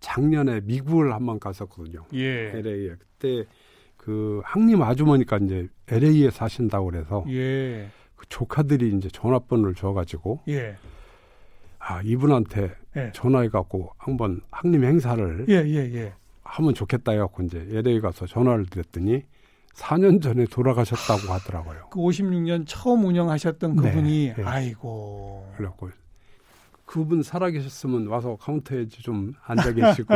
작년에 0.00 0.60
미국을 0.62 1.12
한번 1.12 1.38
갔었거든요. 1.38 2.04
예. 2.14 2.52
LA에. 2.54 2.96
그때 2.98 3.44
그 3.96 4.40
항림 4.44 4.82
아주머니가 4.82 5.38
이제 5.38 5.68
LA에 5.88 6.30
사신다고 6.30 6.90
그래서 6.90 7.24
예. 7.28 7.88
그 8.14 8.26
조카들이 8.28 8.94
이제 8.96 9.08
전화번호를 9.08 9.74
줘가지고 9.74 10.42
예. 10.48 10.76
아 11.78 12.02
이분한테 12.02 12.74
예. 12.96 13.10
전화해 13.14 13.48
갖고 13.48 13.90
한번 13.98 14.40
항림 14.50 14.84
행사를 14.84 15.46
예, 15.48 15.54
예, 15.66 15.94
예. 15.94 16.12
하면 16.42 16.74
좋겠다 16.74 17.12
해갖고 17.12 17.42
이제 17.44 17.66
LA 17.70 18.00
가서 18.00 18.26
전화를 18.26 18.66
드렸더니 18.66 19.24
4년 19.76 20.22
전에 20.22 20.46
돌아가셨다고 20.46 21.32
하더라고요. 21.32 21.88
그 21.90 21.98
56년 21.98 22.64
처음 22.66 23.04
운영하셨던 23.04 23.76
그분이 23.76 24.28
네, 24.28 24.34
네. 24.36 24.42
아이고. 24.42 25.52
그래갖고 25.56 25.90
그분 26.86 27.22
살아계셨으면 27.22 28.06
와서 28.06 28.36
카운터에 28.40 28.86
좀 28.88 29.34
앉아 29.44 29.72
계시고 29.72 30.14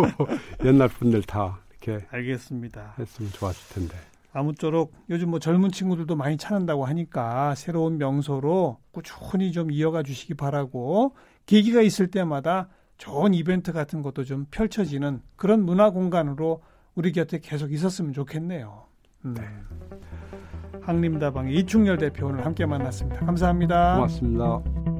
옛날 0.64 0.88
분들 0.88 1.22
다 1.22 1.60
이렇게 1.70 2.06
알겠습니다. 2.10 2.94
했으면 2.98 3.30
좋았을 3.32 3.74
텐데. 3.74 3.96
아무쪼록 4.32 4.92
요즘 5.10 5.30
뭐 5.30 5.38
젊은 5.38 5.70
친구들도 5.70 6.16
많이 6.16 6.36
찾는다고 6.36 6.86
하니까 6.86 7.54
새로운 7.54 7.98
명소로 7.98 8.78
꾸준히 8.90 9.52
좀 9.52 9.70
이어가 9.70 10.02
주시기 10.02 10.34
바라고 10.34 11.14
계기가 11.46 11.82
있을 11.82 12.10
때마다 12.10 12.68
좋은 12.96 13.34
이벤트 13.34 13.72
같은 13.72 14.02
것도 14.02 14.24
좀 14.24 14.46
펼쳐지는 14.50 15.20
그런 15.36 15.64
문화 15.64 15.90
공간으로 15.90 16.62
우리 16.94 17.12
곁에 17.12 17.38
계속 17.40 17.72
있었으면 17.72 18.12
좋겠네요. 18.12 18.86
음. 19.24 19.34
네. 19.34 19.42
항림다방의 20.82 21.54
이충열 21.54 21.98
대표 21.98 22.26
오늘 22.26 22.44
함께 22.44 22.66
만났습니다. 22.66 23.24
감사합니다. 23.24 23.94
고맙습니다. 23.94 24.93